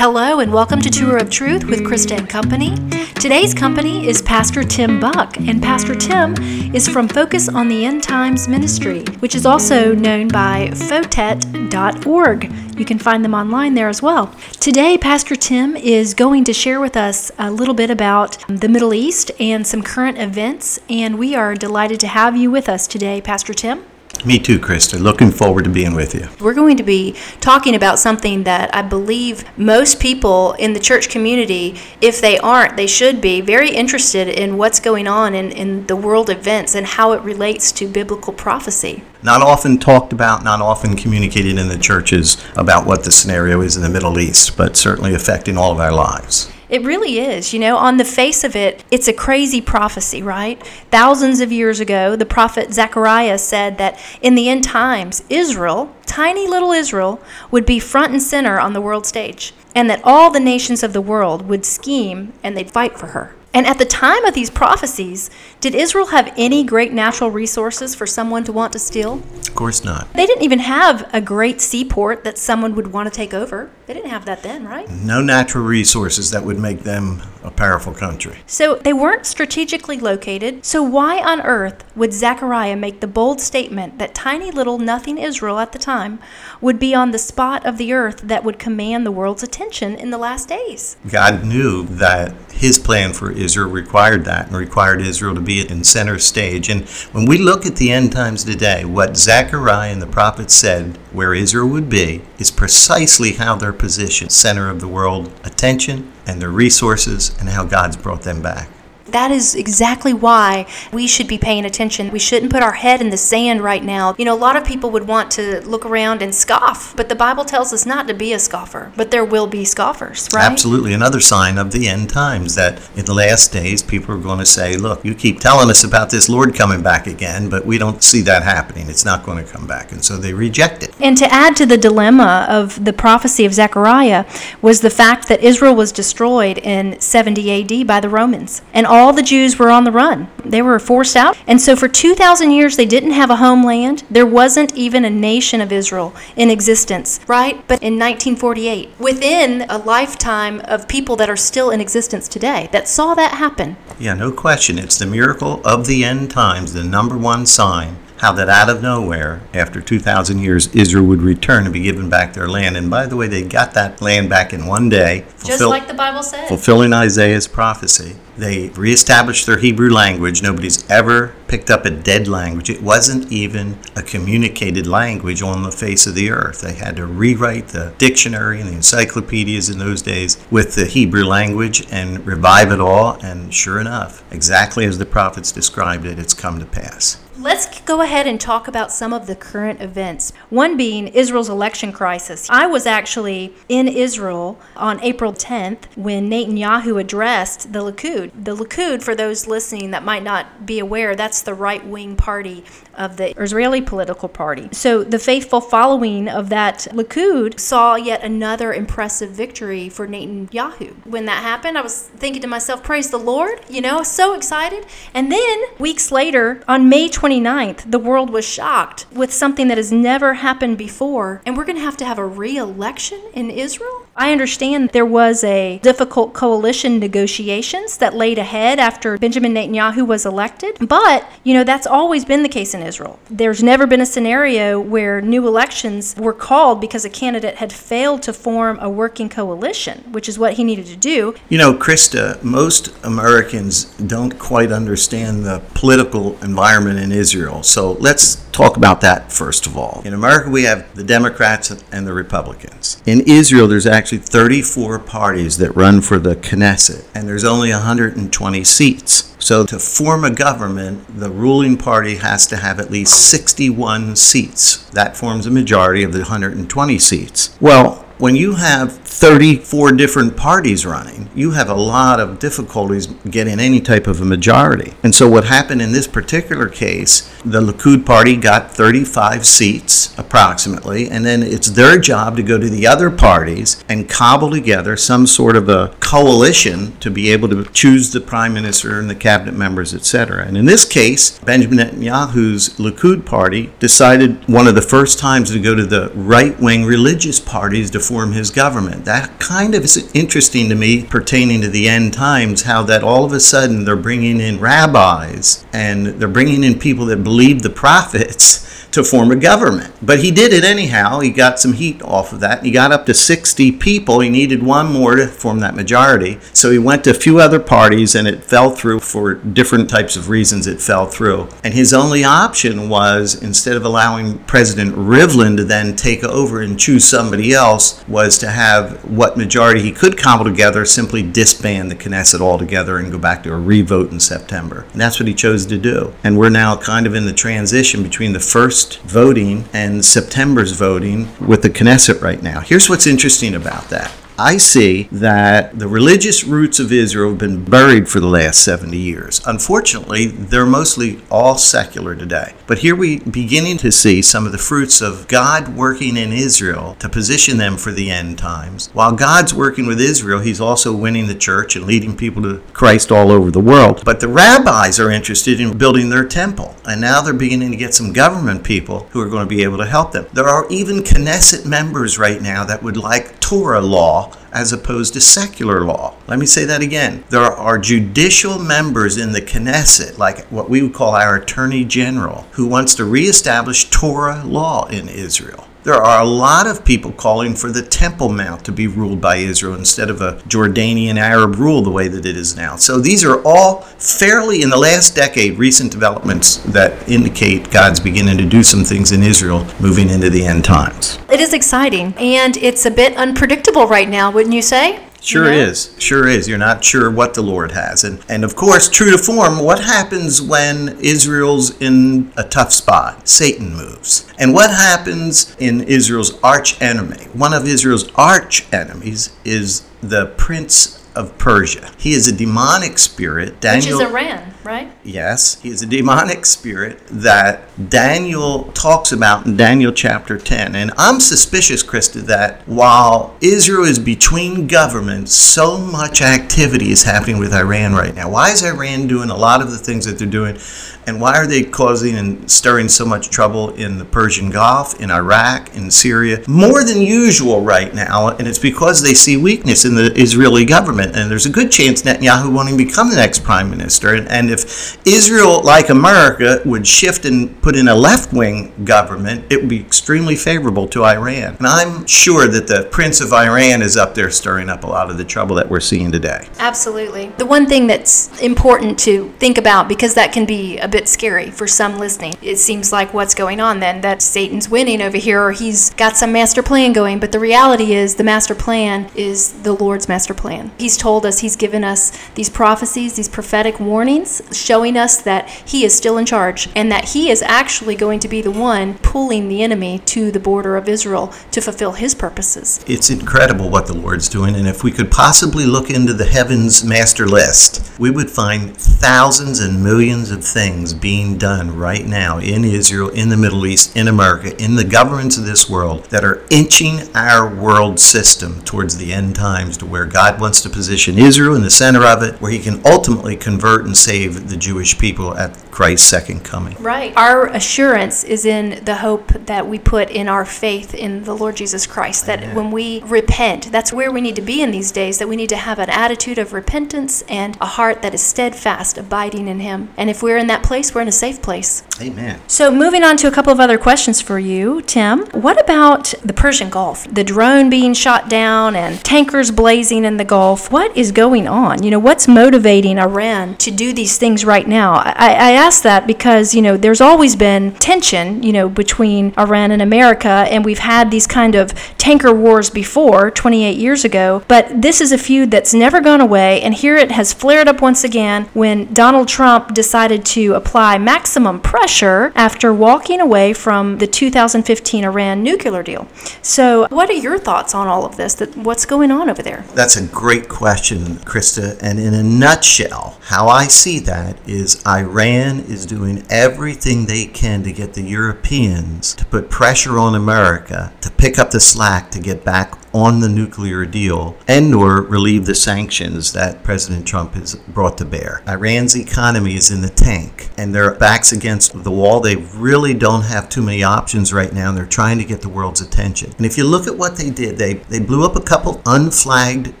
Hello 0.00 0.38
and 0.38 0.52
welcome 0.52 0.80
to 0.82 0.90
Tour 0.90 1.16
of 1.16 1.28
Truth 1.28 1.64
with 1.64 1.80
Krista 1.80 2.16
and 2.16 2.28
Company. 2.28 2.76
Today's 3.14 3.52
company 3.52 4.06
is 4.06 4.22
Pastor 4.22 4.62
Tim 4.62 5.00
Buck, 5.00 5.36
and 5.38 5.60
Pastor 5.60 5.96
Tim 5.96 6.40
is 6.72 6.86
from 6.86 7.08
Focus 7.08 7.48
on 7.48 7.66
the 7.66 7.84
End 7.84 8.04
Times 8.04 8.46
Ministry, 8.46 9.02
which 9.18 9.34
is 9.34 9.44
also 9.44 9.96
known 9.96 10.28
by 10.28 10.68
fotet.org. 10.68 12.44
You 12.78 12.84
can 12.84 13.00
find 13.00 13.24
them 13.24 13.34
online 13.34 13.74
there 13.74 13.88
as 13.88 14.00
well. 14.00 14.32
Today, 14.60 14.96
Pastor 14.96 15.34
Tim 15.34 15.74
is 15.74 16.14
going 16.14 16.44
to 16.44 16.52
share 16.52 16.80
with 16.80 16.96
us 16.96 17.32
a 17.36 17.50
little 17.50 17.74
bit 17.74 17.90
about 17.90 18.38
the 18.46 18.68
Middle 18.68 18.94
East 18.94 19.32
and 19.40 19.66
some 19.66 19.82
current 19.82 20.16
events, 20.16 20.78
and 20.88 21.18
we 21.18 21.34
are 21.34 21.56
delighted 21.56 21.98
to 21.98 22.06
have 22.06 22.36
you 22.36 22.52
with 22.52 22.68
us 22.68 22.86
today, 22.86 23.20
Pastor 23.20 23.52
Tim. 23.52 23.84
Me 24.24 24.38
too, 24.38 24.58
Krista. 24.58 24.98
Looking 24.98 25.30
forward 25.30 25.64
to 25.64 25.70
being 25.70 25.94
with 25.94 26.14
you. 26.14 26.28
We're 26.40 26.54
going 26.54 26.76
to 26.76 26.82
be 26.82 27.14
talking 27.40 27.74
about 27.74 27.98
something 27.98 28.44
that 28.44 28.74
I 28.74 28.82
believe 28.82 29.44
most 29.56 30.00
people 30.00 30.54
in 30.54 30.72
the 30.72 30.80
church 30.80 31.08
community, 31.08 31.76
if 32.00 32.20
they 32.20 32.38
aren't, 32.38 32.76
they 32.76 32.86
should 32.86 33.20
be 33.20 33.40
very 33.40 33.70
interested 33.70 34.28
in 34.28 34.56
what's 34.56 34.80
going 34.80 35.06
on 35.06 35.34
in, 35.34 35.52
in 35.52 35.86
the 35.86 35.96
world 35.96 36.30
events 36.30 36.74
and 36.74 36.86
how 36.86 37.12
it 37.12 37.22
relates 37.22 37.70
to 37.72 37.86
biblical 37.86 38.32
prophecy. 38.32 39.02
Not 39.22 39.42
often 39.42 39.78
talked 39.78 40.12
about, 40.12 40.42
not 40.42 40.60
often 40.60 40.96
communicated 40.96 41.58
in 41.58 41.68
the 41.68 41.78
churches 41.78 42.36
about 42.56 42.86
what 42.86 43.04
the 43.04 43.12
scenario 43.12 43.60
is 43.60 43.76
in 43.76 43.82
the 43.82 43.88
Middle 43.88 44.18
East, 44.18 44.56
but 44.56 44.76
certainly 44.76 45.14
affecting 45.14 45.56
all 45.56 45.72
of 45.72 45.80
our 45.80 45.92
lives. 45.92 46.52
It 46.68 46.82
really 46.82 47.18
is. 47.18 47.54
You 47.54 47.60
know, 47.60 47.76
on 47.76 47.96
the 47.96 48.04
face 48.04 48.44
of 48.44 48.54
it, 48.54 48.84
it's 48.90 49.08
a 49.08 49.12
crazy 49.12 49.60
prophecy, 49.60 50.22
right? 50.22 50.64
Thousands 50.90 51.40
of 51.40 51.50
years 51.50 51.80
ago, 51.80 52.14
the 52.14 52.26
prophet 52.26 52.72
Zechariah 52.72 53.38
said 53.38 53.78
that 53.78 53.98
in 54.20 54.34
the 54.34 54.48
end 54.48 54.64
times, 54.64 55.22
Israel, 55.30 55.94
tiny 56.04 56.46
little 56.46 56.72
Israel, 56.72 57.22
would 57.50 57.64
be 57.64 57.78
front 57.78 58.12
and 58.12 58.22
center 58.22 58.60
on 58.60 58.74
the 58.74 58.82
world 58.82 59.06
stage, 59.06 59.54
and 59.74 59.88
that 59.88 60.02
all 60.04 60.30
the 60.30 60.40
nations 60.40 60.82
of 60.82 60.92
the 60.92 61.00
world 61.00 61.48
would 61.48 61.64
scheme 61.64 62.34
and 62.42 62.56
they'd 62.56 62.70
fight 62.70 62.98
for 62.98 63.08
her. 63.08 63.34
And 63.54 63.66
at 63.66 63.78
the 63.78 63.84
time 63.84 64.24
of 64.24 64.34
these 64.34 64.50
prophecies, 64.50 65.30
did 65.60 65.74
Israel 65.74 66.06
have 66.08 66.32
any 66.36 66.64
great 66.64 66.92
natural 66.92 67.30
resources 67.30 67.94
for 67.94 68.06
someone 68.06 68.44
to 68.44 68.52
want 68.52 68.72
to 68.74 68.78
steal? 68.78 69.22
Of 69.48 69.54
course 69.54 69.84
not. 69.84 70.12
They 70.12 70.26
didn't 70.26 70.44
even 70.44 70.58
have 70.60 71.08
a 71.12 71.20
great 71.20 71.60
seaport 71.60 72.24
that 72.24 72.36
someone 72.36 72.74
would 72.74 72.92
want 72.92 73.10
to 73.10 73.14
take 73.14 73.32
over. 73.32 73.70
They 73.86 73.94
didn't 73.94 74.10
have 74.10 74.26
that 74.26 74.42
then, 74.42 74.66
right? 74.66 74.88
No 74.90 75.22
natural 75.22 75.64
resources 75.64 76.30
that 76.30 76.44
would 76.44 76.58
make 76.58 76.80
them 76.80 77.22
a 77.42 77.50
powerful 77.50 77.94
country. 77.94 78.36
So 78.46 78.76
they 78.76 78.92
weren't 78.92 79.24
strategically 79.24 79.98
located. 79.98 80.64
So 80.64 80.82
why 80.82 81.22
on 81.22 81.40
earth 81.40 81.84
would 81.96 82.12
Zechariah 82.12 82.76
make 82.76 83.00
the 83.00 83.06
bold 83.06 83.40
statement 83.40 83.98
that 83.98 84.14
tiny 84.14 84.50
little 84.50 84.78
nothing 84.78 85.16
Israel 85.16 85.58
at 85.58 85.72
the 85.72 85.78
time 85.78 86.18
would 86.60 86.78
be 86.78 86.94
on 86.94 87.12
the 87.12 87.18
spot 87.18 87.64
of 87.64 87.78
the 87.78 87.94
earth 87.94 88.20
that 88.22 88.44
would 88.44 88.58
command 88.58 89.06
the 89.06 89.12
world's 89.12 89.42
attention 89.42 89.94
in 89.94 90.10
the 90.10 90.18
last 90.18 90.48
days? 90.48 90.98
God 91.10 91.44
knew 91.44 91.84
that 91.86 92.34
his 92.52 92.78
plan 92.78 93.12
for 93.12 93.32
Israel 93.38 93.70
required 93.70 94.24
that 94.24 94.48
and 94.48 94.56
required 94.56 95.00
Israel 95.00 95.34
to 95.34 95.40
be 95.40 95.68
in 95.68 95.84
center 95.84 96.18
stage. 96.18 96.68
And 96.68 96.88
when 97.12 97.26
we 97.26 97.38
look 97.38 97.64
at 97.66 97.76
the 97.76 97.90
end 97.90 98.12
times 98.12 98.44
today, 98.44 98.84
what 98.84 99.16
Zechariah 99.16 99.92
and 99.92 100.02
the 100.02 100.06
prophets 100.06 100.54
said 100.54 100.98
where 101.12 101.34
Israel 101.34 101.68
would 101.68 101.88
be 101.88 102.22
is 102.38 102.50
precisely 102.50 103.32
how 103.32 103.54
they're 103.56 103.72
positioned, 103.72 104.32
center 104.32 104.68
of 104.68 104.80
the 104.80 104.88
world 104.88 105.32
attention 105.44 106.12
and 106.26 106.42
their 106.42 106.50
resources 106.50 107.36
and 107.38 107.48
how 107.48 107.64
God's 107.64 107.96
brought 107.96 108.22
them 108.22 108.42
back. 108.42 108.68
That 109.08 109.30
is 109.30 109.54
exactly 109.54 110.12
why 110.12 110.66
we 110.92 111.06
should 111.06 111.28
be 111.28 111.38
paying 111.38 111.64
attention. 111.64 112.10
We 112.10 112.18
shouldn't 112.18 112.52
put 112.52 112.62
our 112.62 112.72
head 112.72 113.00
in 113.00 113.10
the 113.10 113.16
sand 113.16 113.62
right 113.62 113.82
now. 113.82 114.14
You 114.18 114.24
know, 114.24 114.34
a 114.34 114.36
lot 114.38 114.56
of 114.56 114.64
people 114.64 114.90
would 114.90 115.06
want 115.06 115.30
to 115.32 115.60
look 115.66 115.84
around 115.86 116.22
and 116.22 116.34
scoff, 116.34 116.94
but 116.96 117.08
the 117.08 117.14
Bible 117.14 117.44
tells 117.44 117.72
us 117.72 117.86
not 117.86 118.08
to 118.08 118.14
be 118.14 118.32
a 118.32 118.38
scoffer, 118.38 118.92
but 118.96 119.10
there 119.10 119.24
will 119.24 119.46
be 119.46 119.64
scoffers, 119.64 120.28
right? 120.32 120.44
Absolutely. 120.44 120.92
Another 120.92 121.20
sign 121.20 121.58
of 121.58 121.72
the 121.72 121.88
end 121.88 122.10
times 122.10 122.54
that 122.54 122.80
in 122.96 123.04
the 123.04 123.14
last 123.14 123.52
days, 123.52 123.82
people 123.82 124.14
are 124.14 124.18
going 124.18 124.38
to 124.38 124.46
say, 124.46 124.76
look, 124.76 125.04
you 125.04 125.14
keep 125.14 125.40
telling 125.40 125.70
us 125.70 125.84
about 125.84 126.10
this 126.10 126.28
Lord 126.28 126.54
coming 126.54 126.82
back 126.82 127.06
again, 127.06 127.48
but 127.48 127.64
we 127.64 127.78
don't 127.78 128.02
see 128.02 128.20
that 128.22 128.42
happening. 128.42 128.88
It's 128.88 129.04
not 129.04 129.24
going 129.24 129.44
to 129.44 129.50
come 129.50 129.66
back. 129.66 129.92
And 129.92 130.04
so 130.04 130.16
they 130.16 130.32
reject 130.34 130.82
it. 130.82 130.94
And 131.00 131.16
to 131.18 131.32
add 131.32 131.56
to 131.56 131.66
the 131.66 131.78
dilemma 131.78 132.46
of 132.48 132.84
the 132.84 132.92
prophecy 132.92 133.44
of 133.44 133.54
Zechariah 133.54 134.24
was 134.60 134.80
the 134.80 134.90
fact 134.90 135.28
that 135.28 135.42
Israel 135.42 135.74
was 135.74 135.92
destroyed 135.92 136.58
in 136.58 137.00
70 137.00 137.82
AD 137.82 137.86
by 137.86 138.00
the 138.00 138.08
Romans. 138.08 138.62
And 138.72 138.86
all 138.86 138.97
all 138.98 139.12
the 139.12 139.22
Jews 139.22 139.58
were 139.58 139.70
on 139.70 139.84
the 139.84 139.92
run. 139.92 140.28
They 140.44 140.62
were 140.62 140.78
forced 140.78 141.16
out. 141.16 141.36
And 141.46 141.60
so 141.60 141.76
for 141.76 141.88
2,000 141.88 142.50
years, 142.50 142.76
they 142.76 142.86
didn't 142.86 143.12
have 143.12 143.30
a 143.30 143.36
homeland. 143.36 144.04
There 144.10 144.26
wasn't 144.26 144.74
even 144.74 145.04
a 145.04 145.10
nation 145.10 145.60
of 145.60 145.72
Israel 145.72 146.14
in 146.36 146.50
existence, 146.50 147.20
right? 147.26 147.56
But 147.68 147.82
in 147.82 147.94
1948, 147.94 148.90
within 148.98 149.62
a 149.68 149.78
lifetime 149.78 150.60
of 150.64 150.88
people 150.88 151.16
that 151.16 151.30
are 151.30 151.36
still 151.36 151.70
in 151.70 151.80
existence 151.80 152.28
today, 152.28 152.68
that 152.72 152.88
saw 152.88 153.14
that 153.14 153.32
happen. 153.32 153.76
Yeah, 153.98 154.14
no 154.14 154.32
question. 154.32 154.78
It's 154.78 154.98
the 154.98 155.06
miracle 155.06 155.60
of 155.64 155.86
the 155.86 156.04
end 156.04 156.30
times, 156.30 156.72
the 156.72 156.84
number 156.84 157.16
one 157.16 157.46
sign 157.46 157.96
how 158.18 158.32
that 158.32 158.48
out 158.48 158.68
of 158.68 158.82
nowhere, 158.82 159.40
after 159.54 159.80
2,000 159.80 160.40
years, 160.40 160.74
Israel 160.74 161.04
would 161.04 161.22
return 161.22 161.64
and 161.64 161.72
be 161.72 161.82
given 161.82 162.10
back 162.10 162.34
their 162.34 162.48
land. 162.48 162.76
And 162.76 162.90
by 162.90 163.06
the 163.06 163.16
way, 163.16 163.28
they 163.28 163.42
got 163.42 163.74
that 163.74 164.02
land 164.02 164.28
back 164.28 164.52
in 164.52 164.66
one 164.66 164.88
day. 164.88 165.24
Just 165.44 165.62
like 165.62 165.86
the 165.86 165.94
Bible 165.94 166.22
said. 166.22 166.48
Fulfilling 166.48 166.92
Isaiah's 166.92 167.46
prophecy. 167.46 168.16
They 168.38 168.68
reestablished 168.68 169.46
their 169.46 169.58
Hebrew 169.58 169.90
language. 169.90 170.42
Nobody's 170.44 170.88
ever 170.88 171.34
picked 171.48 171.70
up 171.70 171.84
a 171.84 171.90
dead 171.90 172.28
language. 172.28 172.70
It 172.70 172.80
wasn't 172.80 173.32
even 173.32 173.78
a 173.96 174.02
communicated 174.02 174.86
language 174.86 175.42
on 175.42 175.64
the 175.64 175.72
face 175.72 176.06
of 176.06 176.14
the 176.14 176.30
earth. 176.30 176.60
They 176.60 176.74
had 176.74 176.94
to 176.96 177.06
rewrite 177.06 177.68
the 177.68 177.94
dictionary 177.98 178.60
and 178.60 178.70
the 178.70 178.74
encyclopedias 178.74 179.68
in 179.68 179.78
those 179.80 180.02
days 180.02 180.38
with 180.52 180.76
the 180.76 180.86
Hebrew 180.86 181.24
language 181.24 181.84
and 181.90 182.24
revive 182.24 182.70
it 182.70 182.80
all. 182.80 183.18
And 183.24 183.52
sure 183.52 183.80
enough, 183.80 184.22
exactly 184.32 184.84
as 184.84 184.98
the 184.98 185.06
prophets 185.06 185.50
described 185.50 186.06
it, 186.06 186.20
it's 186.20 186.34
come 186.34 186.60
to 186.60 186.66
pass. 186.66 187.18
Let's 187.40 187.80
go 187.82 188.00
ahead 188.00 188.26
and 188.26 188.40
talk 188.40 188.66
about 188.66 188.90
some 188.90 189.12
of 189.12 189.28
the 189.28 189.36
current 189.36 189.80
events. 189.80 190.32
One 190.50 190.76
being 190.76 191.06
Israel's 191.06 191.48
election 191.48 191.92
crisis. 191.92 192.48
I 192.50 192.66
was 192.66 192.84
actually 192.84 193.54
in 193.68 193.86
Israel 193.86 194.58
on 194.74 195.00
April 195.04 195.32
10th 195.32 195.84
when 195.96 196.28
Netanyahu 196.28 197.00
addressed 197.00 197.72
the 197.72 197.78
Likud. 197.78 198.27
The 198.34 198.56
Likud, 198.56 199.02
for 199.02 199.14
those 199.14 199.46
listening 199.46 199.90
that 199.92 200.04
might 200.04 200.22
not 200.22 200.66
be 200.66 200.78
aware, 200.78 201.14
that's 201.14 201.42
the 201.42 201.54
right 201.54 201.84
wing 201.84 202.16
party 202.16 202.64
of 202.94 203.16
the 203.16 203.40
Israeli 203.40 203.80
political 203.80 204.28
party. 204.28 204.68
So 204.72 205.04
the 205.04 205.18
faithful 205.18 205.60
following 205.60 206.28
of 206.28 206.48
that 206.48 206.88
Likud 206.92 207.60
saw 207.60 207.94
yet 207.94 208.22
another 208.22 208.72
impressive 208.72 209.30
victory 209.30 209.88
for 209.88 210.06
Netanyahu. 210.06 211.06
When 211.06 211.26
that 211.26 211.42
happened, 211.42 211.78
I 211.78 211.82
was 211.82 212.02
thinking 212.02 212.42
to 212.42 212.48
myself, 212.48 212.82
praise 212.82 213.10
the 213.10 213.18
Lord, 213.18 213.60
you 213.68 213.80
know, 213.80 214.02
so 214.02 214.34
excited. 214.34 214.86
And 215.14 215.30
then 215.30 215.62
weeks 215.78 216.10
later, 216.10 216.62
on 216.66 216.88
May 216.88 217.08
29th, 217.08 217.90
the 217.90 217.98
world 217.98 218.30
was 218.30 218.44
shocked 218.44 219.06
with 219.12 219.32
something 219.32 219.68
that 219.68 219.78
has 219.78 219.92
never 219.92 220.34
happened 220.34 220.78
before. 220.78 221.40
And 221.46 221.56
we're 221.56 221.64
going 221.64 221.76
to 221.76 221.82
have 221.82 221.96
to 221.98 222.04
have 222.04 222.18
a 222.18 222.26
re 222.26 222.56
election 222.56 223.20
in 223.34 223.50
Israel? 223.50 224.06
I 224.18 224.32
understand 224.32 224.90
there 224.90 225.06
was 225.06 225.44
a 225.44 225.78
difficult 225.78 226.34
coalition 226.34 226.98
negotiations 226.98 227.98
that 227.98 228.14
laid 228.14 228.36
ahead 228.36 228.80
after 228.80 229.16
Benjamin 229.16 229.54
Netanyahu 229.54 230.04
was 230.04 230.26
elected, 230.26 230.76
but 230.88 231.24
you 231.44 231.54
know 231.54 231.62
that's 231.62 231.86
always 231.86 232.24
been 232.24 232.42
the 232.42 232.48
case 232.48 232.74
in 232.74 232.82
Israel. 232.82 233.20
There's 233.30 233.62
never 233.62 233.86
been 233.86 234.00
a 234.00 234.06
scenario 234.06 234.80
where 234.80 235.20
new 235.20 235.46
elections 235.46 236.16
were 236.18 236.32
called 236.32 236.80
because 236.80 237.04
a 237.04 237.10
candidate 237.10 237.54
had 237.58 237.72
failed 237.72 238.22
to 238.22 238.32
form 238.32 238.80
a 238.80 238.90
working 238.90 239.28
coalition, 239.28 240.00
which 240.10 240.28
is 240.28 240.36
what 240.36 240.54
he 240.54 240.64
needed 240.64 240.86
to 240.86 240.96
do. 240.96 241.36
You 241.48 241.58
know, 241.58 241.72
Krista, 241.72 242.42
most 242.42 242.92
Americans 243.04 243.84
don't 243.98 244.36
quite 244.36 244.72
understand 244.72 245.44
the 245.44 245.62
political 245.74 246.36
environment 246.42 246.98
in 246.98 247.12
Israel. 247.12 247.62
So 247.62 247.92
let's 247.92 248.44
talk 248.50 248.76
about 248.76 249.00
that 249.02 249.30
first 249.30 249.68
of 249.68 249.76
all. 249.78 250.02
In 250.04 250.12
America, 250.12 250.50
we 250.50 250.64
have 250.64 250.92
the 250.96 251.04
Democrats 251.04 251.70
and 251.92 252.04
the 252.04 252.12
Republicans. 252.12 253.00
In 253.06 253.20
Israel, 253.20 253.68
there's 253.68 253.86
actually 253.86 254.07
34 254.16 254.98
parties 255.00 255.58
that 255.58 255.76
run 255.76 256.00
for 256.00 256.18
the 256.18 256.34
Knesset, 256.34 257.04
and 257.14 257.28
there's 257.28 257.44
only 257.44 257.70
120 257.70 258.64
seats. 258.64 259.36
So, 259.38 259.66
to 259.66 259.78
form 259.78 260.24
a 260.24 260.30
government, 260.30 261.20
the 261.20 261.30
ruling 261.30 261.76
party 261.76 262.16
has 262.16 262.46
to 262.48 262.56
have 262.56 262.80
at 262.80 262.90
least 262.90 263.28
61 263.28 264.16
seats. 264.16 264.88
That 264.90 265.16
forms 265.16 265.46
a 265.46 265.50
majority 265.50 266.02
of 266.02 266.12
the 266.12 266.20
120 266.20 266.98
seats. 266.98 267.56
Well, 267.60 268.06
when 268.18 268.34
you 268.34 268.54
have 268.54 269.07
34 269.08 269.92
different 269.92 270.36
parties 270.36 270.84
running, 270.84 271.28
you 271.34 271.52
have 271.52 271.68
a 271.68 271.74
lot 271.74 272.20
of 272.20 272.38
difficulties 272.38 273.06
getting 273.06 273.58
any 273.58 273.80
type 273.80 274.06
of 274.06 274.20
a 274.20 274.24
majority. 274.24 274.94
And 275.02 275.14
so, 275.14 275.28
what 275.28 275.44
happened 275.44 275.82
in 275.82 275.92
this 275.92 276.06
particular 276.06 276.68
case, 276.68 277.28
the 277.44 277.60
Likud 277.60 278.04
party 278.04 278.36
got 278.36 278.70
35 278.70 279.46
seats 279.46 280.16
approximately, 280.18 281.08
and 281.08 281.24
then 281.24 281.42
it's 281.42 281.70
their 281.70 281.98
job 281.98 282.36
to 282.36 282.42
go 282.42 282.58
to 282.58 282.68
the 282.68 282.86
other 282.86 283.10
parties 283.10 283.82
and 283.88 284.08
cobble 284.08 284.50
together 284.50 284.96
some 284.96 285.26
sort 285.26 285.56
of 285.56 285.68
a 285.68 285.94
coalition 286.00 286.96
to 286.98 287.10
be 287.10 287.30
able 287.30 287.48
to 287.48 287.64
choose 287.72 288.12
the 288.12 288.20
prime 288.20 288.52
minister 288.52 288.98
and 288.98 289.08
the 289.08 289.14
cabinet 289.14 289.54
members, 289.54 289.94
etc. 289.94 290.44
And 290.44 290.56
in 290.56 290.66
this 290.66 290.84
case, 290.84 291.38
Benjamin 291.40 291.78
Netanyahu's 291.78 292.70
Likud 292.78 293.24
party 293.24 293.72
decided 293.78 294.46
one 294.48 294.66
of 294.66 294.74
the 294.74 294.82
first 294.82 295.18
times 295.18 295.50
to 295.50 295.60
go 295.60 295.74
to 295.74 295.86
the 295.86 296.10
right 296.14 296.58
wing 296.60 296.84
religious 296.84 297.40
parties 297.40 297.90
to 297.92 298.00
form 298.00 298.32
his 298.32 298.50
government. 298.50 298.97
That 299.04 299.38
kind 299.40 299.74
of 299.74 299.84
is 299.84 300.10
interesting 300.14 300.68
to 300.68 300.74
me 300.74 301.04
pertaining 301.04 301.60
to 301.62 301.68
the 301.68 301.88
end 301.88 302.12
times, 302.12 302.62
how 302.62 302.82
that 302.84 303.02
all 303.02 303.24
of 303.24 303.32
a 303.32 303.40
sudden 303.40 303.84
they're 303.84 303.96
bringing 303.96 304.40
in 304.40 304.60
rabbis 304.60 305.64
and 305.72 306.06
they're 306.06 306.28
bringing 306.28 306.64
in 306.64 306.78
people 306.78 307.06
that 307.06 307.24
believe 307.24 307.62
the 307.62 307.70
prophets 307.70 308.77
to 308.92 309.04
form 309.04 309.30
a 309.30 309.36
government. 309.36 309.94
But 310.02 310.20
he 310.20 310.30
did 310.30 310.52
it 310.52 310.64
anyhow. 310.64 311.20
He 311.20 311.30
got 311.30 311.58
some 311.58 311.74
heat 311.74 312.02
off 312.02 312.32
of 312.32 312.40
that. 312.40 312.64
He 312.64 312.70
got 312.70 312.92
up 312.92 313.06
to 313.06 313.14
60 313.14 313.72
people. 313.72 314.20
He 314.20 314.28
needed 314.28 314.62
one 314.62 314.92
more 314.92 315.16
to 315.16 315.26
form 315.26 315.60
that 315.60 315.74
majority. 315.74 316.38
So 316.52 316.70
he 316.70 316.78
went 316.78 317.04
to 317.04 317.10
a 317.10 317.14
few 317.14 317.38
other 317.38 317.60
parties 317.60 318.14
and 318.14 318.26
it 318.26 318.44
fell 318.44 318.70
through 318.70 319.00
for 319.00 319.34
different 319.34 319.90
types 319.90 320.16
of 320.16 320.28
reasons 320.28 320.66
it 320.66 320.80
fell 320.80 321.06
through. 321.06 321.48
And 321.62 321.74
his 321.74 321.92
only 321.92 322.24
option 322.24 322.88
was 322.88 323.40
instead 323.42 323.76
of 323.76 323.84
allowing 323.84 324.38
President 324.40 324.94
Rivlin 324.94 325.56
to 325.56 325.64
then 325.64 325.96
take 325.96 326.24
over 326.24 326.60
and 326.60 326.78
choose 326.78 327.04
somebody 327.04 327.52
else 327.52 328.06
was 328.08 328.38
to 328.38 328.50
have 328.50 329.04
what 329.04 329.36
majority 329.36 329.80
he 329.80 329.92
could 329.92 330.16
cobble 330.16 330.44
together 330.44 330.84
simply 330.84 331.22
disband 331.22 331.90
the 331.90 331.94
Knesset 331.94 332.40
altogether 332.40 332.98
and 332.98 333.12
go 333.12 333.18
back 333.18 333.42
to 333.42 333.52
a 333.52 333.58
revote 333.58 334.10
in 334.10 334.20
September. 334.20 334.86
And 334.92 335.00
that's 335.00 335.20
what 335.20 335.28
he 335.28 335.34
chose 335.34 335.66
to 335.66 335.78
do. 335.78 336.14
And 336.24 336.38
we're 336.38 336.48
now 336.48 336.76
kind 336.76 337.06
of 337.06 337.14
in 337.14 337.26
the 337.26 337.32
transition 337.32 338.02
between 338.02 338.32
the 338.32 338.40
first 338.40 338.77
voting 338.84 339.64
and 339.72 340.04
September's 340.04 340.72
voting 340.72 341.28
with 341.44 341.62
the 341.62 341.70
Knesset 341.70 342.20
right 342.20 342.42
now. 342.42 342.60
Here's 342.60 342.88
what's 342.88 343.06
interesting 343.06 343.54
about 343.54 343.88
that. 343.90 344.12
I 344.40 344.56
see 344.56 345.08
that 345.10 345.80
the 345.80 345.88
religious 345.88 346.44
roots 346.44 346.78
of 346.78 346.92
Israel 346.92 347.30
have 347.30 347.38
been 347.38 347.64
buried 347.64 348.08
for 348.08 348.20
the 348.20 348.28
last 348.28 348.62
70 348.62 348.96
years. 348.96 349.40
Unfortunately, 349.44 350.26
they're 350.26 350.64
mostly 350.64 351.20
all 351.28 351.58
secular 351.58 352.14
today. 352.14 352.54
But 352.68 352.78
here 352.78 352.94
we 352.94 353.18
beginning 353.18 353.78
to 353.78 353.90
see 353.90 354.22
some 354.22 354.46
of 354.46 354.52
the 354.52 354.58
fruits 354.58 355.00
of 355.00 355.26
God 355.26 355.76
working 355.76 356.16
in 356.16 356.32
Israel 356.32 356.94
to 357.00 357.08
position 357.08 357.58
them 357.58 357.76
for 357.76 357.90
the 357.90 358.10
end 358.10 358.38
times. 358.38 358.90
While 358.92 359.16
God's 359.16 359.52
working 359.52 359.88
with 359.88 360.00
Israel, 360.00 360.38
he's 360.38 360.60
also 360.60 360.94
winning 360.94 361.26
the 361.26 361.34
church 361.34 361.74
and 361.74 361.84
leading 361.84 362.16
people 362.16 362.42
to 362.44 362.62
Christ 362.72 363.10
all 363.10 363.32
over 363.32 363.50
the 363.50 363.58
world. 363.58 364.02
But 364.04 364.20
the 364.20 364.28
rabbis 364.28 365.00
are 365.00 365.10
interested 365.10 365.60
in 365.60 365.76
building 365.76 366.10
their 366.10 366.24
temple, 366.24 366.76
and 366.84 367.00
now 367.00 367.22
they're 367.22 367.34
beginning 367.34 367.72
to 367.72 367.76
get 367.76 367.92
some 367.92 368.12
government 368.12 368.62
people 368.62 369.08
who 369.10 369.20
are 369.20 369.28
going 369.28 369.48
to 369.48 369.52
be 369.52 369.64
able 369.64 369.78
to 369.78 369.86
help 369.86 370.12
them. 370.12 370.26
There 370.32 370.48
are 370.48 370.68
even 370.70 370.98
Knesset 370.98 371.66
members 371.66 372.20
right 372.20 372.40
now 372.40 372.62
that 372.62 372.84
would 372.84 372.96
like 372.96 373.37
Torah 373.48 373.80
law 373.80 374.30
as 374.52 374.74
opposed 374.74 375.14
to 375.14 375.22
secular 375.22 375.82
law. 375.82 376.14
Let 376.26 376.38
me 376.38 376.44
say 376.44 376.66
that 376.66 376.82
again. 376.82 377.24
There 377.30 377.40
are 377.40 377.78
judicial 377.78 378.58
members 378.58 379.16
in 379.16 379.32
the 379.32 379.40
Knesset, 379.40 380.18
like 380.18 380.44
what 380.48 380.68
we 380.68 380.82
would 380.82 380.92
call 380.92 381.14
our 381.14 381.36
Attorney 381.36 381.86
General, 381.86 382.46
who 382.52 382.66
wants 382.66 382.94
to 382.96 383.06
reestablish 383.06 383.88
Torah 383.88 384.44
law 384.44 384.86
in 384.88 385.08
Israel. 385.08 385.67
There 385.84 385.94
are 385.94 386.20
a 386.20 386.26
lot 386.26 386.66
of 386.66 386.84
people 386.84 387.12
calling 387.12 387.54
for 387.54 387.70
the 387.70 387.82
Temple 387.82 388.28
Mount 388.30 388.64
to 388.64 388.72
be 388.72 388.88
ruled 388.88 389.20
by 389.20 389.36
Israel 389.36 389.74
instead 389.74 390.10
of 390.10 390.20
a 390.20 390.32
Jordanian 390.48 391.16
Arab 391.16 391.54
rule 391.54 391.82
the 391.82 391.90
way 391.90 392.08
that 392.08 392.26
it 392.26 392.36
is 392.36 392.56
now. 392.56 392.74
So 392.74 393.00
these 393.00 393.24
are 393.24 393.40
all 393.46 393.82
fairly, 393.82 394.62
in 394.62 394.70
the 394.70 394.76
last 394.76 395.14
decade, 395.14 395.56
recent 395.56 395.92
developments 395.92 396.56
that 396.72 397.08
indicate 397.08 397.70
God's 397.70 398.00
beginning 398.00 398.38
to 398.38 398.44
do 398.44 398.64
some 398.64 398.82
things 398.84 399.12
in 399.12 399.22
Israel 399.22 399.66
moving 399.78 400.10
into 400.10 400.30
the 400.30 400.44
end 400.44 400.64
times. 400.64 401.20
It 401.30 401.40
is 401.40 401.52
exciting, 401.52 402.12
and 402.18 402.56
it's 402.56 402.84
a 402.84 402.90
bit 402.90 403.16
unpredictable 403.16 403.86
right 403.86 404.08
now, 404.08 404.32
wouldn't 404.32 404.54
you 404.54 404.62
say? 404.62 405.07
Sure 405.28 405.52
is. 405.52 405.94
Sure 405.98 406.26
is. 406.26 406.48
You're 406.48 406.58
not 406.58 406.82
sure 406.82 407.10
what 407.10 407.34
the 407.34 407.42
Lord 407.42 407.72
has. 407.72 408.02
And 408.02 408.24
and 408.28 408.44
of 408.44 408.56
course, 408.56 408.88
true 408.88 409.10
to 409.10 409.18
form, 409.18 409.58
what 409.58 409.78
happens 409.78 410.40
when 410.40 410.98
Israel's 411.00 411.78
in 411.82 412.32
a 412.36 412.44
tough 412.44 412.72
spot? 412.72 413.28
Satan 413.28 413.74
moves. 413.74 414.26
And 414.38 414.54
what 414.54 414.70
happens 414.70 415.54
in 415.58 415.82
Israel's 415.82 416.38
arch 416.42 416.80
enemy? 416.80 417.24
One 417.34 417.52
of 417.52 417.66
Israel's 417.66 418.10
arch 418.14 418.66
enemies 418.72 419.30
is 419.44 419.86
the 420.00 420.26
prince 420.38 421.06
of 421.14 421.36
Persia. 421.36 421.92
He 421.98 422.12
is 422.12 422.26
a 422.26 422.32
demonic 422.32 422.96
spirit. 422.96 423.60
Daniel, 423.60 423.98
Which 423.98 424.06
is 424.06 424.12
Iran, 424.12 424.54
right? 424.68 424.92
Yes, 425.02 425.58
he 425.62 425.70
is 425.70 425.80
a 425.80 425.86
demonic 425.86 426.44
spirit 426.44 427.00
that 427.06 427.62
Daniel 427.88 428.64
talks 428.72 429.12
about 429.12 429.46
in 429.46 429.56
Daniel 429.56 429.90
chapter 429.90 430.36
10. 430.36 430.74
And 430.74 430.92
I'm 430.98 431.20
suspicious, 431.20 431.82
Krista, 431.82 432.20
that 432.26 432.68
while 432.68 433.34
Israel 433.40 433.84
is 433.84 433.98
between 433.98 434.66
governments, 434.66 435.34
so 435.34 435.78
much 435.78 436.20
activity 436.20 436.90
is 436.90 437.02
happening 437.02 437.38
with 437.38 437.54
Iran 437.54 437.94
right 437.94 438.14
now. 438.14 438.28
Why 438.30 438.50
is 438.50 438.62
Iran 438.62 439.06
doing 439.06 439.30
a 439.30 439.36
lot 439.36 439.62
of 439.62 439.70
the 439.70 439.78
things 439.78 440.04
that 440.04 440.18
they're 440.18 440.28
doing? 440.28 440.58
And 441.06 441.18
why 441.18 441.36
are 441.36 441.46
they 441.46 441.62
causing 441.62 442.16
and 442.16 442.50
stirring 442.50 442.88
so 442.88 443.06
much 443.06 443.30
trouble 443.30 443.70
in 443.70 443.96
the 443.96 444.04
Persian 444.04 444.50
Gulf, 444.50 445.00
in 445.00 445.10
Iraq, 445.10 445.74
in 445.74 445.90
Syria? 445.90 446.44
More 446.46 446.84
than 446.84 447.00
usual 447.00 447.62
right 447.62 447.94
now, 447.94 448.28
and 448.36 448.46
it's 448.46 448.58
because 448.58 449.02
they 449.02 449.14
see 449.14 449.38
weakness 449.38 449.86
in 449.86 449.94
the 449.94 450.12
Israeli 450.20 450.66
government. 450.66 451.16
And 451.16 451.30
there's 451.30 451.46
a 451.46 451.50
good 451.50 451.70
chance 451.70 452.02
Netanyahu 452.02 452.52
won't 452.52 452.68
even 452.68 452.86
become 452.86 453.08
the 453.08 453.16
next 453.16 453.42
prime 453.42 453.70
minister. 453.70 454.12
And, 454.12 454.28
and 454.28 454.50
if 454.50 454.57
Israel, 455.04 455.62
like 455.62 455.88
America, 455.88 456.60
would 456.64 456.86
shift 456.86 457.24
and 457.24 457.60
put 457.62 457.76
in 457.76 457.88
a 457.88 457.94
left 457.94 458.32
wing 458.32 458.72
government, 458.84 459.44
it 459.50 459.60
would 459.60 459.68
be 459.68 459.80
extremely 459.80 460.36
favorable 460.36 460.86
to 460.88 461.04
Iran. 461.04 461.56
And 461.58 461.66
I'm 461.66 462.06
sure 462.06 462.46
that 462.48 462.66
the 462.66 462.88
Prince 462.90 463.20
of 463.20 463.32
Iran 463.32 463.82
is 463.82 463.96
up 463.96 464.14
there 464.14 464.30
stirring 464.30 464.68
up 464.68 464.84
a 464.84 464.86
lot 464.86 465.10
of 465.10 465.18
the 465.18 465.24
trouble 465.24 465.56
that 465.56 465.68
we're 465.68 465.80
seeing 465.80 466.12
today. 466.12 466.48
Absolutely. 466.58 467.28
The 467.38 467.46
one 467.46 467.66
thing 467.66 467.86
that's 467.86 468.40
important 468.40 468.98
to 469.00 469.32
think 469.38 469.58
about, 469.58 469.88
because 469.88 470.14
that 470.14 470.32
can 470.32 470.46
be 470.46 470.78
a 470.78 470.88
bit 470.88 471.08
scary 471.08 471.50
for 471.50 471.66
some 471.66 471.98
listening. 471.98 472.34
It 472.42 472.56
seems 472.56 472.92
like 472.92 473.12
what's 473.14 473.34
going 473.34 473.60
on 473.60 473.80
then 473.80 474.00
that 474.02 474.22
Satan's 474.22 474.68
winning 474.68 475.02
over 475.02 475.16
here 475.16 475.42
or 475.42 475.52
he's 475.52 475.90
got 475.94 476.16
some 476.16 476.32
master 476.32 476.62
plan 476.62 476.92
going, 476.92 477.18
but 477.18 477.32
the 477.32 477.40
reality 477.40 477.92
is 477.92 478.16
the 478.16 478.24
master 478.24 478.54
plan 478.54 479.10
is 479.14 479.62
the 479.62 479.72
Lord's 479.72 480.08
master 480.08 480.34
plan. 480.34 480.70
He's 480.78 480.96
told 480.96 481.26
us, 481.26 481.40
he's 481.40 481.56
given 481.56 481.84
us 481.84 482.12
these 482.34 482.50
prophecies, 482.50 483.14
these 483.14 483.28
prophetic 483.28 483.80
warnings 483.80 484.42
showing 484.52 484.96
us 484.96 485.20
that 485.22 485.48
he 485.48 485.84
is 485.84 485.96
still 485.96 486.18
in 486.18 486.26
charge 486.26 486.68
and 486.74 486.90
that 486.92 487.10
he 487.10 487.30
is 487.30 487.42
actually 487.42 487.96
going 487.96 488.20
to 488.20 488.28
be 488.28 488.40
the 488.40 488.50
one 488.50 488.94
pulling 488.98 489.48
the 489.48 489.62
enemy 489.62 490.00
to 490.00 490.30
the 490.30 490.40
border 490.40 490.76
of 490.76 490.88
Israel 490.88 491.32
to 491.50 491.60
fulfill 491.60 491.92
his 491.92 492.14
purposes. 492.14 492.84
It's 492.86 493.10
incredible 493.10 493.70
what 493.70 493.86
the 493.86 493.94
Lord's 493.94 494.28
doing 494.28 494.54
and 494.54 494.66
if 494.66 494.84
we 494.84 494.92
could 494.92 495.10
possibly 495.10 495.66
look 495.66 495.90
into 495.90 496.12
the 496.12 496.24
heavens 496.24 496.84
master 496.84 497.26
list, 497.26 497.98
we 497.98 498.10
would 498.10 498.30
find 498.30 498.76
thousands 498.76 499.60
and 499.60 499.82
millions 499.82 500.30
of 500.30 500.44
things 500.44 500.94
being 500.94 501.38
done 501.38 501.76
right 501.76 502.06
now 502.06 502.38
in 502.38 502.64
Israel, 502.64 503.08
in 503.10 503.28
the 503.28 503.36
Middle 503.36 503.66
East, 503.66 503.96
in 503.96 504.08
America, 504.08 504.56
in 504.62 504.74
the 504.74 504.84
governments 504.84 505.36
of 505.36 505.46
this 505.46 505.68
world 505.68 506.04
that 506.06 506.24
are 506.24 506.44
inching 506.50 507.00
our 507.14 507.52
world 507.54 507.98
system 507.98 508.62
towards 508.62 508.96
the 508.96 509.12
end 509.12 509.34
times 509.34 509.76
to 509.76 509.86
where 509.86 510.06
God 510.06 510.40
wants 510.40 510.60
to 510.62 510.70
position 510.70 511.18
Israel 511.18 511.54
in 511.54 511.62
the 511.62 511.70
center 511.70 512.04
of 512.04 512.22
it, 512.22 512.40
where 512.40 512.50
He 512.50 512.58
can 512.58 512.80
ultimately 512.84 513.36
convert 513.36 513.84
and 513.84 513.96
save 513.96 514.27
the 514.34 514.56
Jewish 514.56 514.98
people 514.98 515.36
at 515.36 515.70
Christ's 515.70 516.08
second 516.08 516.44
coming. 516.44 516.76
Right. 516.82 517.16
Our 517.16 517.46
assurance 517.46 518.24
is 518.24 518.44
in 518.44 518.84
the 518.84 518.96
hope 518.96 519.28
that 519.28 519.66
we 519.68 519.78
put 519.78 520.10
in 520.10 520.28
our 520.28 520.44
faith 520.44 520.94
in 520.94 521.24
the 521.24 521.34
Lord 521.34 521.56
Jesus 521.56 521.86
Christ. 521.86 522.26
That 522.26 522.42
Amen. 522.42 522.56
when 522.56 522.70
we 522.70 523.02
repent, 523.02 523.70
that's 523.70 523.92
where 523.92 524.10
we 524.10 524.20
need 524.20 524.36
to 524.36 524.42
be 524.42 524.62
in 524.62 524.70
these 524.70 524.90
days, 524.90 525.18
that 525.18 525.28
we 525.28 525.36
need 525.36 525.48
to 525.50 525.56
have 525.56 525.78
an 525.78 525.90
attitude 525.90 526.38
of 526.38 526.52
repentance 526.52 527.22
and 527.22 527.56
a 527.60 527.66
heart 527.66 528.02
that 528.02 528.14
is 528.14 528.22
steadfast, 528.22 528.98
abiding 528.98 529.48
in 529.48 529.60
Him. 529.60 529.90
And 529.96 530.08
if 530.10 530.22
we're 530.22 530.38
in 530.38 530.46
that 530.48 530.62
place, 530.62 530.78
place, 530.78 530.94
we're 530.94 531.02
in 531.02 531.08
a 531.08 531.12
safe 531.12 531.42
place. 531.42 531.82
Amen. 532.00 532.40
So, 532.46 532.70
moving 532.70 533.02
on 533.02 533.16
to 533.18 533.26
a 533.26 533.30
couple 533.30 533.52
of 533.52 533.58
other 533.58 533.78
questions 533.78 534.20
for 534.20 534.38
you, 534.38 534.82
Tim. 534.82 535.26
What 535.32 535.60
about 535.60 536.14
the 536.22 536.32
Persian 536.32 536.70
Gulf? 536.70 537.06
The 537.12 537.24
drone 537.24 537.68
being 537.68 537.94
shot 537.94 538.28
down 538.28 538.76
and 538.76 539.02
tankers 539.04 539.50
blazing 539.50 540.04
in 540.04 540.16
the 540.16 540.24
Gulf. 540.24 540.70
What 540.70 540.96
is 540.96 541.10
going 541.10 541.48
on? 541.48 541.82
You 541.82 541.90
know, 541.90 541.98
what's 541.98 542.28
motivating 542.28 542.98
Iran 542.98 543.56
to 543.56 543.70
do 543.70 543.92
these 543.92 544.17
things 544.18 544.44
right 544.44 544.66
now? 544.66 544.94
I, 544.94 545.32
I 545.32 545.52
ask 545.52 545.82
that 545.82 546.06
because, 546.06 546.54
you 546.54 546.62
know, 546.62 546.76
there's 546.76 547.00
always 547.00 547.36
been 547.36 547.72
tension, 547.74 548.42
you 548.42 548.52
know, 548.52 548.68
between 548.68 549.32
Iran 549.38 549.70
and 549.70 549.80
America, 549.80 550.28
and 550.28 550.64
we've 550.64 550.80
had 550.80 551.10
these 551.10 551.26
kind 551.26 551.54
of 551.54 551.72
tanker 551.96 552.32
wars 552.32 552.70
before 552.70 553.30
28 553.30 553.76
years 553.76 554.04
ago, 554.04 554.42
but 554.48 554.82
this 554.82 555.00
is 555.00 555.12
a 555.12 555.18
feud 555.18 555.50
that's 555.50 555.72
never 555.72 556.00
gone 556.00 556.20
away, 556.20 556.60
and 556.62 556.74
here 556.74 556.96
it 556.96 557.10
has 557.12 557.32
flared 557.32 557.68
up 557.68 557.80
once 557.80 558.04
again 558.04 558.44
when 558.54 558.92
Donald 558.92 559.28
Trump 559.28 559.74
decided 559.74 560.24
to 560.26 560.54
apply 560.54 560.98
maximum 560.98 561.60
pressure 561.60 562.32
after 562.34 562.72
walking 562.72 563.20
away 563.20 563.52
from 563.52 563.98
the 563.98 564.06
2015 564.06 565.04
Iran 565.04 565.42
nuclear 565.42 565.82
deal. 565.82 566.08
So, 566.42 566.86
what 566.90 567.10
are 567.10 567.14
your 567.14 567.38
thoughts 567.38 567.74
on 567.74 567.86
all 567.86 568.04
of 568.04 568.16
this? 568.16 568.34
That 568.34 568.56
what's 568.56 568.84
going 568.84 569.10
on 569.10 569.30
over 569.30 569.42
there? 569.42 569.64
That's 569.74 569.96
a 569.96 570.06
great 570.06 570.48
question, 570.48 571.16
Krista. 571.18 571.78
And 571.82 571.98
in 571.98 572.14
a 572.14 572.22
nutshell, 572.22 573.18
how 573.22 573.48
I 573.48 573.66
see 573.68 573.98
that 574.08 574.38
is 574.48 574.82
Iran 574.86 575.60
is 575.60 575.84
doing 575.84 576.24
everything 576.30 577.04
they 577.04 577.26
can 577.26 577.62
to 577.62 577.72
get 577.72 577.92
the 577.92 578.00
Europeans 578.00 579.14
to 579.14 579.24
put 579.26 579.50
pressure 579.50 579.98
on 579.98 580.14
America 580.14 580.94
to 581.02 581.10
pick 581.10 581.38
up 581.38 581.50
the 581.50 581.60
slack 581.60 582.10
to 582.12 582.18
get 582.18 582.42
back 582.42 582.87
on 582.92 583.20
the 583.20 583.28
nuclear 583.28 583.84
deal 583.84 584.36
and 584.46 584.74
or 584.74 585.02
relieve 585.02 585.46
the 585.46 585.54
sanctions 585.54 586.32
that 586.32 586.62
President 586.62 587.06
Trump 587.06 587.34
has 587.34 587.54
brought 587.54 587.98
to 587.98 588.04
bear. 588.04 588.42
Iran's 588.46 588.96
economy 588.96 589.54
is 589.54 589.70
in 589.70 589.80
the 589.80 589.88
tank 589.88 590.48
and 590.56 590.74
their 590.74 590.94
backs 590.94 591.32
against 591.32 591.84
the 591.84 591.90
wall. 591.90 592.20
They 592.20 592.36
really 592.36 592.94
don't 592.94 593.22
have 593.22 593.48
too 593.48 593.62
many 593.62 593.82
options 593.82 594.32
right 594.32 594.52
now. 594.52 594.70
And 594.70 594.78
they're 594.78 594.86
trying 594.86 595.18
to 595.18 595.24
get 595.24 595.40
the 595.40 595.48
world's 595.48 595.80
attention. 595.80 596.32
And 596.36 596.46
if 596.46 596.58
you 596.58 596.64
look 596.64 596.86
at 596.86 596.96
what 596.96 597.16
they 597.16 597.30
did, 597.30 597.58
they, 597.58 597.74
they 597.74 598.00
blew 598.00 598.24
up 598.24 598.36
a 598.36 598.40
couple 598.40 598.82
unflagged 598.86 599.80